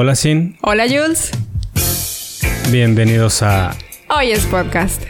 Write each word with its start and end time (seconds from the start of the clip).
Hola 0.00 0.14
Sin. 0.14 0.56
Hola 0.60 0.84
Jules. 0.84 1.32
Bienvenidos 2.70 3.42
a 3.42 3.76
Hoy 4.08 4.30
es 4.30 4.46
podcast. 4.46 5.02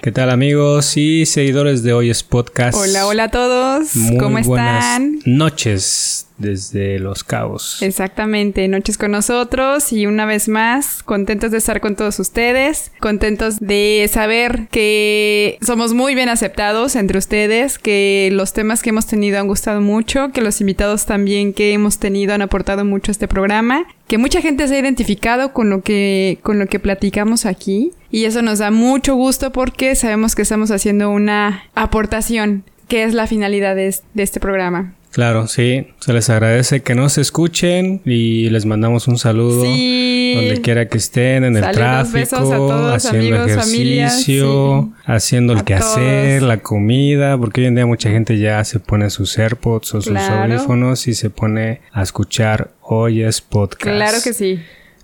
¿Qué 0.00 0.10
tal 0.10 0.30
amigos 0.30 0.96
y 0.96 1.26
seguidores 1.26 1.82
de 1.82 1.92
Hoy 1.92 2.08
es 2.08 2.22
podcast? 2.22 2.78
Hola, 2.78 3.06
hola 3.06 3.24
a 3.24 3.30
todos. 3.30 3.94
Muy 3.94 4.16
¿Cómo 4.16 4.40
buenas 4.40 4.84
están? 4.86 5.18
Noches 5.26 6.13
desde 6.38 6.98
Los 6.98 7.22
Cabos. 7.22 7.80
Exactamente, 7.82 8.66
noches 8.68 8.98
con 8.98 9.12
nosotros 9.12 9.92
y 9.92 10.06
una 10.06 10.26
vez 10.26 10.48
más 10.48 11.02
contentos 11.02 11.50
de 11.50 11.58
estar 11.58 11.80
con 11.80 11.96
todos 11.96 12.18
ustedes, 12.18 12.92
contentos 13.00 13.60
de 13.60 14.08
saber 14.12 14.68
que 14.70 15.58
somos 15.62 15.94
muy 15.94 16.14
bien 16.14 16.28
aceptados 16.28 16.96
entre 16.96 17.18
ustedes, 17.18 17.78
que 17.78 18.30
los 18.32 18.52
temas 18.52 18.82
que 18.82 18.90
hemos 18.90 19.06
tenido 19.06 19.38
han 19.38 19.46
gustado 19.46 19.80
mucho, 19.80 20.30
que 20.32 20.40
los 20.40 20.60
invitados 20.60 21.06
también 21.06 21.52
que 21.52 21.72
hemos 21.72 21.98
tenido 21.98 22.34
han 22.34 22.42
aportado 22.42 22.84
mucho 22.84 23.10
a 23.10 23.12
este 23.12 23.28
programa, 23.28 23.86
que 24.08 24.18
mucha 24.18 24.40
gente 24.40 24.66
se 24.66 24.74
ha 24.74 24.78
identificado 24.78 25.52
con 25.52 25.70
lo 25.70 25.82
que 25.82 26.38
con 26.42 26.58
lo 26.58 26.66
que 26.66 26.80
platicamos 26.80 27.46
aquí 27.46 27.92
y 28.10 28.24
eso 28.24 28.42
nos 28.42 28.58
da 28.58 28.70
mucho 28.70 29.14
gusto 29.14 29.52
porque 29.52 29.94
sabemos 29.94 30.34
que 30.34 30.42
estamos 30.42 30.70
haciendo 30.70 31.10
una 31.10 31.64
aportación 31.74 32.64
que 32.88 33.04
es 33.04 33.14
la 33.14 33.26
finalidad 33.26 33.76
de, 33.76 33.94
de 34.14 34.22
este 34.22 34.40
programa. 34.40 34.94
Claro, 35.14 35.46
sí, 35.46 35.86
se 36.00 36.12
les 36.12 36.28
agradece 36.28 36.82
que 36.82 36.96
nos 36.96 37.18
escuchen 37.18 38.00
y 38.04 38.50
les 38.50 38.66
mandamos 38.66 39.06
un 39.06 39.16
saludo 39.16 39.62
Sí. 39.64 40.32
donde 40.34 40.60
quiera 40.60 40.88
que 40.88 40.98
estén, 40.98 41.44
en 41.44 41.56
el 41.56 41.62
Saludos, 41.62 41.76
tráfico, 42.10 42.36
todos, 42.36 43.06
haciendo 43.06 43.42
amigos, 43.42 43.64
familia, 43.64 44.06
ejercicio, 44.08 44.92
haciendo 45.06 45.52
el 45.52 45.60
A 45.60 45.64
quehacer, 45.64 46.40
todos. 46.40 46.48
la 46.48 46.56
comida, 46.58 47.38
porque 47.38 47.60
hoy 47.60 47.68
en 47.68 47.76
día 47.76 47.86
mucha 47.86 48.10
gente 48.10 48.38
ya 48.38 48.64
se 48.64 48.80
pone 48.80 49.08
sus 49.08 49.38
AirPods 49.38 49.94
o 49.94 50.00
sus 50.02 50.12
Claro. 50.12 50.52
audífonos 50.52 51.06
y 51.06 51.14
se 51.14 51.30
pone 51.30 51.80
a 51.92 52.02
escuchar 52.02 52.72
Hoy 52.86 53.22
es 53.22 53.40
Podcast. 53.40 53.82
Claro 53.96 54.18
que 54.22 54.32
sí. 54.32 54.58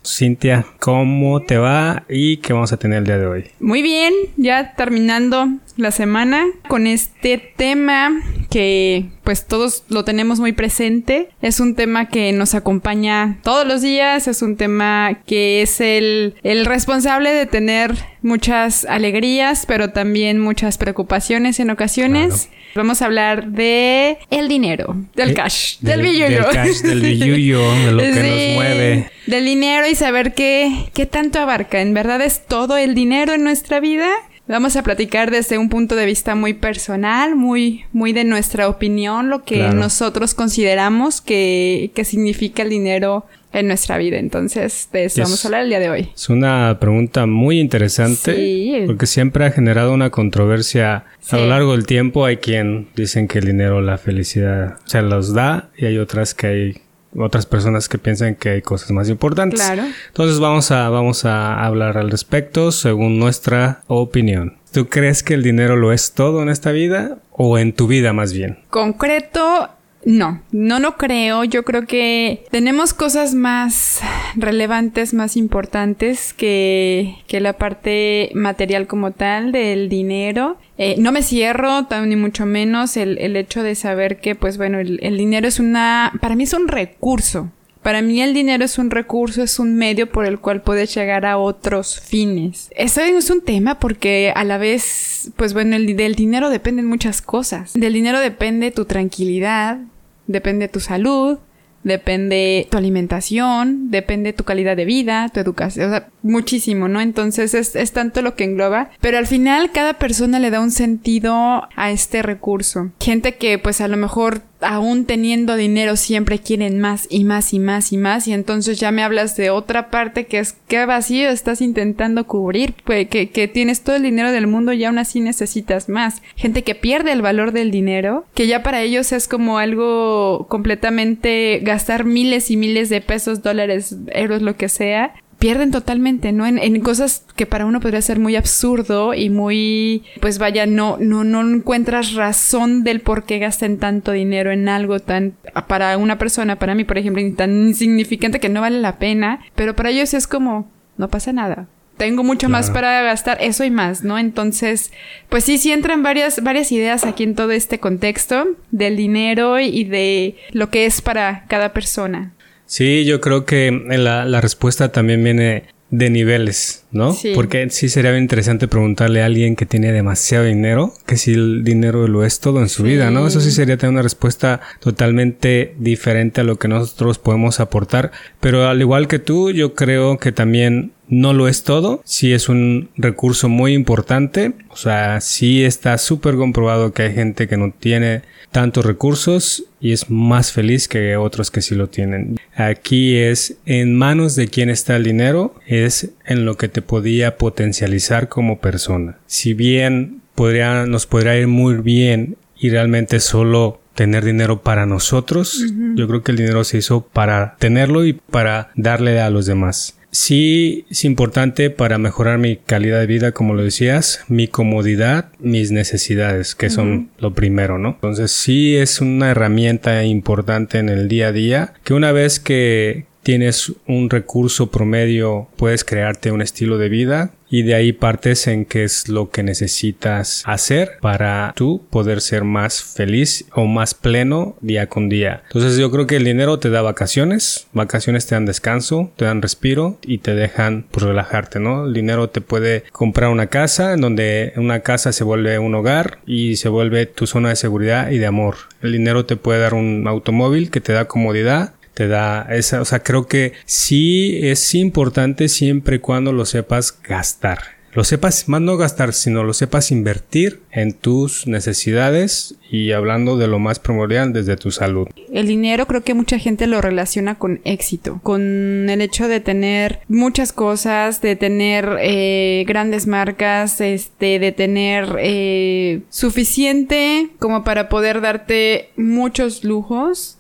Cintia, 0.05 0.65
¿cómo 0.79 1.43
te 1.43 1.59
va 1.59 2.05
y 2.09 2.39
qué 2.39 2.53
vamos 2.53 2.73
a 2.73 2.79
tener 2.79 2.99
el 2.99 3.05
día 3.05 3.19
de 3.19 3.27
hoy? 3.27 3.51
Muy 3.61 3.83
bien, 3.83 4.15
ya 4.37 4.75
terminando 4.75 5.47
la 5.77 5.91
semana 5.91 6.47
con 6.69 6.87
este 6.87 7.39
tema 7.57 8.11
que 8.49 9.11
pues 9.25 9.47
todos 9.47 9.85
lo 9.89 10.05
tenemos 10.05 10.41
muy 10.41 10.53
presente. 10.53 11.29
Es 11.43 11.61
un 11.61 11.75
tema 11.75 12.09
que 12.09 12.33
nos 12.33 12.55
acompaña 12.55 13.39
todos 13.43 13.67
los 13.67 13.83
días, 13.83 14.27
es 14.27 14.43
un 14.43 14.57
tema 14.57 15.21
que 15.27 15.63
es 15.63 15.81
el, 15.81 16.35
el 16.43 16.65
responsable 16.65 17.33
de 17.33 17.47
tener 17.47 17.95
muchas 18.23 18.87
alegrías, 18.87 19.67
pero 19.67 19.91
también 19.91 20.39
muchas 20.39 20.79
preocupaciones 20.79 21.61
en 21.61 21.71
ocasiones. 21.71 22.49
Vamos 22.75 23.03
a 23.03 23.07
hablar 23.07 23.47
de 23.49 24.19
el 24.31 24.49
dinero, 24.49 24.97
del 25.15 25.31
Eh, 25.31 25.35
cash, 25.35 25.79
del- 25.81 26.01
del, 26.03 26.11
billuyo. 26.11 26.43
del 26.45 26.53
cash, 26.53 26.77
del 26.83 27.01
billuyo, 27.01 27.61
de 27.87 27.93
lo 27.93 27.99
que 28.03 28.09
nos 28.11 28.55
mueve. 28.55 29.11
Del 29.27 29.45
dinero 29.45 29.89
y 29.89 29.95
saber 29.95 30.35
qué, 30.35 30.89
qué 30.95 31.07
tanto 31.07 31.39
abarca. 31.41 31.81
¿En 31.81 31.95
verdad 31.95 32.21
es 32.23 32.47
todo 32.47 32.77
el 32.77 32.95
dinero 32.95 33.33
en 33.33 33.43
nuestra 33.45 33.81
vida? 33.81 34.09
Vamos 34.51 34.75
a 34.77 34.83
platicar 34.83 35.31
desde 35.31 35.59
un 35.59 35.69
punto 35.69 35.95
de 35.97 36.07
vista 36.07 36.35
muy 36.35 36.55
personal, 36.55 37.37
muy, 37.37 37.85
muy 37.93 38.13
de 38.13 38.25
nuestra 38.25 38.69
opinión, 38.69 39.29
lo 39.31 39.45
que 39.45 39.57
Claro. 39.57 39.75
nosotros 39.75 40.35
consideramos 40.35 41.21
que, 41.21 41.91
que 41.95 42.05
significa 42.05 42.63
el 42.63 42.71
dinero 42.71 43.27
en 43.53 43.67
nuestra 43.69 43.97
vida. 43.99 44.19
Entonces, 44.19 44.89
de 44.93 45.05
eso 45.05 45.17
Yes. 45.17 45.25
vamos 45.25 45.45
a 45.45 45.49
hablar 45.49 45.63
el 45.63 45.69
día 45.71 45.81
de 45.81 45.91
hoy. 45.91 46.09
Es 46.15 46.29
una 46.29 46.79
pregunta 46.81 47.27
muy 47.27 47.59
interesante 47.61 48.35
Sí. 48.35 48.83
porque 48.87 49.07
siempre 49.07 49.45
ha 49.45 49.51
generado 49.51 49.93
una 49.93 50.11
controversia 50.11 51.05
Sí. 51.21 51.37
a 51.37 51.39
lo 51.41 51.47
largo 51.47 51.73
del 51.73 51.87
tiempo. 51.87 52.25
Hay 52.25 52.37
quien 52.39 52.89
dicen 52.97 53.29
que 53.29 53.39
el 53.39 53.47
dinero, 53.47 53.81
la 53.81 53.99
felicidad 53.99 54.79
se 54.85 55.03
los 55.03 55.33
da 55.35 55.71
y 55.77 55.87
hay 55.87 55.99
otras 55.99 56.35
que 56.35 56.47
hay 56.47 56.75
otras 57.17 57.47
personas 57.47 57.89
que 57.89 57.99
piensan 57.99 58.35
que 58.35 58.51
hay 58.51 58.63
cosas 58.63 58.91
más 58.91 59.09
importantes. 59.09 59.61
Claro. 59.61 59.85
Entonces 60.09 60.39
vamos 60.39 60.71
a 60.71 60.89
vamos 60.89 61.25
a 61.25 61.65
hablar 61.65 61.99
al 61.99 62.11
respecto 62.11 62.73
según 62.73 63.19
nuestra 63.19 63.83
opinión. 63.87 64.59
¿Tú 64.73 64.89
crees 64.89 65.23
que 65.23 65.35
el 65.35 65.43
dinero 65.43 65.77
lo 65.77 65.93
es 65.93 66.13
todo 66.13 66.43
en 66.43 66.49
esta 66.49 66.71
vida 66.71 67.19
o 67.33 67.59
en 67.59 67.73
tu 67.73 67.89
vida 67.89 68.13
más 68.13 68.33
bien? 68.33 68.61
Concreto, 68.71 69.69
no, 70.05 70.43
no 70.51 70.81
lo 70.81 70.97
creo. 70.97 71.45
Yo 71.45 71.65
creo 71.65 71.87
que 71.87 72.45
tenemos 72.51 72.95
cosas 72.95 73.35
más 73.35 74.01
relevantes, 74.35 75.15
más 75.15 75.37
importantes 75.37 76.33
que, 76.33 77.17
que 77.27 77.41
la 77.41 77.55
parte 77.55 78.31
material 78.35 78.87
como 78.87 79.11
tal 79.13 79.53
del 79.53 79.89
dinero. 79.89 80.59
Eh, 80.79 80.95
no 80.99 81.13
me 81.13 81.23
cierro, 81.23 81.87
ni 82.07 82.17
mucho 82.17 82.47
menos 82.47 82.97
el, 82.97 83.19
el 83.19 83.37
hecho 83.37 83.63
de 83.63 83.75
saber 83.75 84.21
que, 84.21 84.35
pues 84.35 84.57
bueno, 84.57 84.79
el, 84.79 84.99
el 85.03 85.19
dinero 85.19 85.47
es 85.47 85.61
una, 85.61 86.13
para 86.21 86.37
mí 86.37 86.45
es 86.45 86.55
un 86.55 86.69
recurso. 86.69 87.51
Para 87.83 88.03
mí 88.03 88.21
el 88.21 88.35
dinero 88.35 88.65
es 88.65 88.79
un 88.79 88.91
recurso, 88.91 89.43
es 89.43 89.59
un 89.59 89.77
medio 89.77 90.11
por 90.11 90.27
el 90.27 90.39
cual 90.39 90.63
puedes 90.63 90.95
llegar 90.95 91.25
a 91.25 91.39
otros 91.39 91.99
fines. 92.01 92.69
Eso 92.77 93.01
es 93.01 93.31
un 93.31 93.41
tema 93.43 93.79
porque 93.79 94.33
a 94.35 94.45
la 94.45 94.59
vez, 94.59 95.31
pues 95.37 95.55
bueno, 95.55 95.77
el, 95.77 95.97
del 95.97 96.15
dinero 96.15 96.51
dependen 96.51 96.87
muchas 96.87 97.23
cosas. 97.23 97.73
Del 97.73 97.95
dinero 97.95 98.21
depende 98.21 98.71
tu 98.71 98.85
tranquilidad, 98.85 99.79
depende 100.27 100.69
tu 100.69 100.81
salud, 100.81 101.39
depende 101.83 102.69
tu 102.71 102.77
alimentación, 102.77 103.91
depende 103.91 104.33
tu 104.33 104.45
calidad 104.45 104.77
de 104.77 104.85
vida, 104.85 105.31
tu 105.33 105.41
educación, 105.41 105.87
o 105.87 105.91
sea, 105.91 106.09
muchísimo, 106.23 106.89
¿no? 106.89 107.01
Entonces 107.01 107.55
es, 107.55 107.75
es 107.75 107.93
tanto 107.93 108.21
lo 108.23 108.35
que 108.35 108.45
engloba, 108.45 108.91
pero 109.01 109.19
al 109.19 109.27
final 109.27 109.73
cada 109.73 109.95
persona 109.95 110.39
le 110.39 110.51
da 110.51 110.61
un 110.61 110.71
sentido 110.71 111.69
a 111.75 111.91
este 111.91 112.23
recurso. 112.23 112.91
Gente 113.01 113.37
que 113.37 113.59
pues 113.59 113.81
a 113.81 113.89
lo 113.89 113.97
mejor 113.97 114.43
aún 114.61 115.05
teniendo 115.05 115.57
dinero 115.57 115.97
siempre 115.97 116.39
quieren 116.39 116.81
más 116.81 117.07
y 117.11 117.25
más 117.25 117.53
y 117.53 117.59
más 117.59 117.93
y 117.93 117.97
más 117.97 118.29
y 118.29 118.33
entonces 118.33 118.79
ya 118.79 118.91
me 118.91 119.03
hablas 119.03 119.37
de 119.37 119.51
otra 119.51 119.91
parte 119.91 120.27
que 120.27 120.39
es 120.39 120.57
qué 120.69 120.85
vacío 120.87 121.31
estás 121.31 121.61
intentando 121.61 122.27
cubrir, 122.27 122.75
pues 122.85 123.09
que, 123.09 123.31
que 123.31 123.49
tienes 123.49 123.83
todo 123.83 123.97
el 123.97 124.03
dinero 124.03 124.33
del 124.33 124.47
mundo 124.47 124.73
y 124.73 124.85
aún 124.85 124.99
así 124.99 125.21
necesitas 125.21 125.89
más. 125.89 126.23
Gente 126.37 126.63
que 126.63 126.75
pierde 126.75 127.13
el 127.13 127.23
valor 127.23 127.53
del 127.53 127.71
dinero, 127.71 128.25
que 128.35 128.47
ya 128.47 128.63
para 128.63 128.83
ellos 128.83 129.13
es 129.13 129.29
como 129.29 129.59
algo 129.59 130.47
completamente 130.49 131.61
gastar 131.63 132.05
miles 132.05 132.51
y 132.51 132.57
miles 132.57 132.89
de 132.89 133.01
pesos, 133.01 133.43
dólares, 133.43 133.97
euros, 134.13 134.43
lo 134.43 134.57
que 134.57 134.69
sea, 134.69 135.15
pierden 135.41 135.71
totalmente, 135.71 136.33
¿no? 136.33 136.47
En, 136.47 136.59
en 136.59 136.81
cosas 136.83 137.25
que 137.35 137.47
para 137.47 137.65
uno 137.65 137.81
podría 137.81 138.03
ser 138.03 138.21
muy 138.21 138.37
absurdo 138.37 139.15
y 139.15 139.31
muy, 139.31 140.05
pues 140.21 140.39
vaya, 140.39 140.67
no, 140.67 140.99
no, 141.01 141.25
no 141.25 141.41
encuentras 141.41 142.13
razón 142.13 142.85
del 142.85 143.01
por 143.01 143.25
qué 143.25 143.39
gasten 143.39 143.79
tanto 143.79 144.13
dinero 144.13 144.53
en 144.53 144.69
algo 144.69 145.01
tan, 145.01 145.33
para 145.67 145.97
una 145.97 146.19
persona, 146.19 146.59
para 146.59 146.75
mí, 146.75 146.85
por 146.85 146.99
ejemplo, 146.99 147.23
tan 147.35 147.69
insignificante 147.69 148.39
que 148.39 148.51
no 148.51 148.61
vale 148.61 148.81
la 148.81 148.99
pena, 148.99 149.41
pero 149.55 149.75
para 149.75 149.91
ellos 149.91 150.13
es 150.13 150.27
como, 150.27 150.71
no 150.99 151.09
pasa 151.09 151.33
nada. 151.33 151.67
Tengo 151.97 152.23
mucho 152.23 152.49
más 152.49 152.71
para 152.71 153.03
gastar, 153.03 153.39
eso 153.41 153.65
y 153.65 153.71
más, 153.71 154.05
¿no? 154.05 154.19
Entonces, 154.19 154.91
pues 155.29 155.45
sí, 155.45 155.59
sí 155.59 155.71
entran 155.71 156.03
varias, 156.03 156.43
varias 156.43 156.73
ideas 156.73 157.05
aquí 157.05 157.25
en 157.25 157.35
todo 157.35 157.51
este 157.51 157.79
contexto 157.79 158.47
del 158.71 158.97
dinero 158.97 159.59
y 159.59 159.85
de 159.85 160.37
lo 160.53 160.71
que 160.71 160.87
es 160.87 161.03
para 161.03 161.45
cada 161.49 161.75
persona. 161.75 162.33
Sí, 162.71 163.05
yo 163.05 163.21
creo 163.21 163.45
que 163.47 163.73
la, 163.73 164.25
la 164.25 164.41
respuesta 164.41 164.93
también 164.93 165.25
viene 165.25 165.65
de 165.91 166.09
niveles, 166.09 166.87
¿no? 166.93 167.13
Sí. 167.13 167.33
Porque 167.35 167.69
sí 167.71 167.89
sería 167.89 168.11
bien 168.11 168.25
interesante 168.25 168.69
preguntarle 168.69 169.23
a 169.23 169.27
alguien 169.27 169.57
que 169.57 169.67
tiene 169.67 169.93
demasiado 169.93 170.45
dinero, 170.45 170.93
que 171.07 171.17
si 171.17 171.33
el 171.35 171.63
dinero 171.65 172.09
lo 172.09 172.25
es 172.25 172.41
todo 172.41 172.61
en 172.61 172.69
su 172.69 172.83
Sí. 172.83 172.89
vida, 172.91 173.11
¿no? 173.11 173.27
Eso 173.27 173.41
sí 173.41 173.51
sería 173.51 173.77
tener 173.77 173.93
una 173.93 174.03
respuesta 174.03 174.61
totalmente 174.81 175.75
diferente 175.79 176.41
a 176.41 176.45
lo 176.45 176.57
que 176.59 176.69
nosotros 176.69 177.19
podemos 177.19 177.61
aportar. 177.61 178.13
Pero 178.41 178.69
al 178.69 178.81
igual 178.81 179.09
que 179.09 179.19
tú, 179.19 179.51
yo 179.51 179.75
creo 179.75 180.19
que 180.19 180.33
también 180.33 180.93
no 181.09 181.33
lo 181.33 181.49
es 181.49 181.65
todo. 181.65 182.03
Sí 182.05 182.33
es 182.33 182.49
un 182.49 182.91
recurso 182.97 183.49
muy 183.49 183.73
importante. 183.75 184.53
O 184.69 184.77
sea, 184.77 185.21
sí 185.21 185.65
está 185.65 185.99
súper 185.99 186.37
comprobado 186.37 186.93
que 186.93 187.03
hay 187.03 187.15
gente 187.15 187.49
que 187.49 187.57
no 187.57 187.73
tiene 187.79 188.23
tantos 188.53 188.85
recursos 188.85 189.65
y 189.81 189.93
es 189.93 190.11
más 190.11 190.53
feliz 190.53 190.89
que 190.89 191.17
otros 191.17 191.51
que 191.51 191.63
sí 191.63 191.75
lo 191.75 191.89
tienen. 191.89 192.37
Aquí 192.55 193.17
es 193.17 193.57
en 193.65 193.97
manos 193.97 194.35
de 194.37 194.49
quién 194.49 194.71
está 194.71 194.97
el 194.97 195.05
dinero, 195.05 195.55
es 195.67 196.11
en 196.31 196.47
lo 196.47 196.57
que 196.57 196.69
te 196.69 196.81
podía 196.81 197.37
potencializar 197.37 198.29
como 198.29 198.61
persona. 198.61 199.19
Si 199.27 199.53
bien 199.53 200.23
podría, 200.35 200.87
nos 200.87 201.07
podría 201.07 201.37
ir 201.37 201.49
muy 201.49 201.75
bien 201.75 202.37
y 202.57 202.71
realmente 202.71 203.21
solo 203.21 203.81
tener 203.95 204.25
dinero 204.25 204.63
para 204.63 204.87
nosotros, 204.87 205.63
yo 205.97 206.07
creo 206.09 206.23
que 206.23 206.31
el 206.31 206.39
dinero 206.39 206.65
se 206.65 206.79
hizo 206.79 207.03
para 207.03 207.57
tenerlo 207.59 208.07
y 208.07 208.15
para 208.15 208.71
darle 208.77 209.21
a 209.21 209.29
los 209.29 209.45
demás. 209.45 209.99
Sí, 210.13 210.87
es 210.91 211.05
importante 211.05 211.71
para 211.71 211.99
mejorar 211.99 212.39
mi 212.39 212.57
calidad 212.57 213.01
de 213.01 213.07
vida, 213.07 213.33
como 213.33 213.55
lo 213.55 213.63
decías, 213.63 214.25
mi 214.29 214.49
comodidad, 214.49 215.31
mis 215.39 215.71
necesidades, 215.71 216.55
que 216.55 216.71
son 216.71 217.11
lo 217.19 217.35
primero, 217.35 217.79
¿no? 217.79 217.91
Entonces 217.91 218.33
sí 218.33 218.77
es 218.77 219.01
una 219.01 219.31
herramienta 219.31 220.05
importante 220.05 220.79
en 220.79 220.89
el 220.89 221.09
día 221.09 221.29
a 221.29 221.33
día, 221.33 221.75
que 221.85 221.95
una 221.95 222.11
vez 222.11 222.41
que 222.41 223.07
tienes 223.23 223.73
un 223.87 224.11
recurso 224.11 224.71
promedio, 224.71 225.49
puedes 225.57 225.85
crearte 225.85 226.33
un 226.33 226.43
estilo 226.43 226.79
de 226.79 226.89
vida 226.89 227.33
y 227.51 227.63
de 227.63 227.75
ahí 227.75 227.93
partes 227.93 228.47
en 228.47 228.65
qué 228.65 228.85
es 228.85 229.09
lo 229.09 229.31
que 229.31 229.43
necesitas 229.43 230.43
hacer 230.47 230.93
para 231.01 231.53
tú 231.57 231.85
poder 231.91 232.21
ser 232.21 232.45
más 232.45 232.83
feliz 232.83 233.45
o 233.55 233.67
más 233.67 233.95
pleno 233.95 234.57
día 234.61 234.87
con 234.87 235.09
día. 235.09 235.43
Entonces 235.49 235.77
yo 235.77 235.91
creo 235.91 236.07
que 236.07 236.17
el 236.17 236.25
dinero 236.25 236.61
te 236.61 236.71
da 236.71 236.81
vacaciones, 236.81 237.67
vacaciones 237.73 238.27
te 238.27 238.37
dan 238.37 238.47
descanso, 238.47 239.11
te 239.17 239.25
dan 239.25 239.43
respiro 239.43 239.99
y 240.03 240.19
te 240.19 240.35
dejan 240.35 240.87
pues, 240.91 241.05
relajarte, 241.05 241.59
¿no? 241.59 241.87
El 241.87 241.93
dinero 241.93 242.31
te 242.31 242.41
puede 242.41 242.85
comprar 242.93 243.31
una 243.31 243.49
casa 243.49 243.95
en 243.95 244.01
donde 244.01 244.53
una 244.57 244.81
casa 244.81 245.13
se 245.13 245.25
vuelve 245.25 245.59
un 245.59 245.75
hogar 245.75 246.21
y 246.27 246.57
se 246.57 246.69
vuelve 246.69 247.07
tu 247.07 247.27
zona 247.27 247.49
de 247.49 247.57
seguridad 247.57 248.11
y 248.11 248.19
de 248.19 248.27
amor. 248.27 248.57
El 248.81 248.93
dinero 248.93 249.27
te 249.27 249.37
puede 249.37 249.61
dar 249.61 249.75
un 249.75 250.07
automóvil 250.07 250.71
que 250.71 250.81
te 250.81 250.93
da 250.93 251.07
comodidad, 251.07 251.75
te 251.95 252.09
da 252.09 252.47
esa, 252.51 252.81
o 252.81 252.85
sea, 252.85 253.03
creo 253.03 253.27
que 253.27 253.53
sí 253.65 254.39
es 254.43 254.75
importante 254.75 255.49
siempre 255.49 255.97
y 255.97 255.99
cuando 256.01 256.33
lo 256.33 256.47
sepas 256.47 256.97
gastar 257.03 257.81
lo 257.93 258.05
sepas, 258.05 258.49
más 258.49 258.61
no 258.61 258.77
gastar, 258.77 259.13
sino 259.13 259.43
lo 259.43 259.53
sepas 259.53 259.91
invertir 259.91 260.61
en 260.71 260.93
tus 260.93 261.49
necesidades 261.49 262.55
y 262.71 262.93
hablando 262.93 263.37
de 263.37 263.49
lo 263.49 263.59
más 263.59 263.81
primordial 263.81 264.33
desde 264.33 264.57
tu 264.57 264.71
salud. 264.71 265.09
El 265.33 265.49
dinero 265.49 265.87
creo 265.87 266.03
que 266.03 266.15
mucha 266.15 266.39
gente 266.39 266.69
lo 266.69 266.81
relaciona 266.81 267.35
con 267.37 267.61
éxito, 267.65 268.21
con 268.23 268.89
el 268.89 269.01
hecho 269.01 269.27
de 269.27 269.41
tener 269.41 270.01
muchas 270.07 270.53
cosas, 270.53 271.21
de 271.21 271.35
tener 271.35 271.97
eh, 272.01 272.65
grandes 272.69 273.09
marcas, 273.09 273.81
este, 273.81 274.39
de 274.39 274.53
tener 274.53 275.17
eh, 275.19 276.03
suficiente 276.11 277.31
como 277.41 277.65
para 277.65 277.89
poder 277.89 278.21
darte 278.21 278.91
muchos 278.97 279.65
lujos 279.65 280.37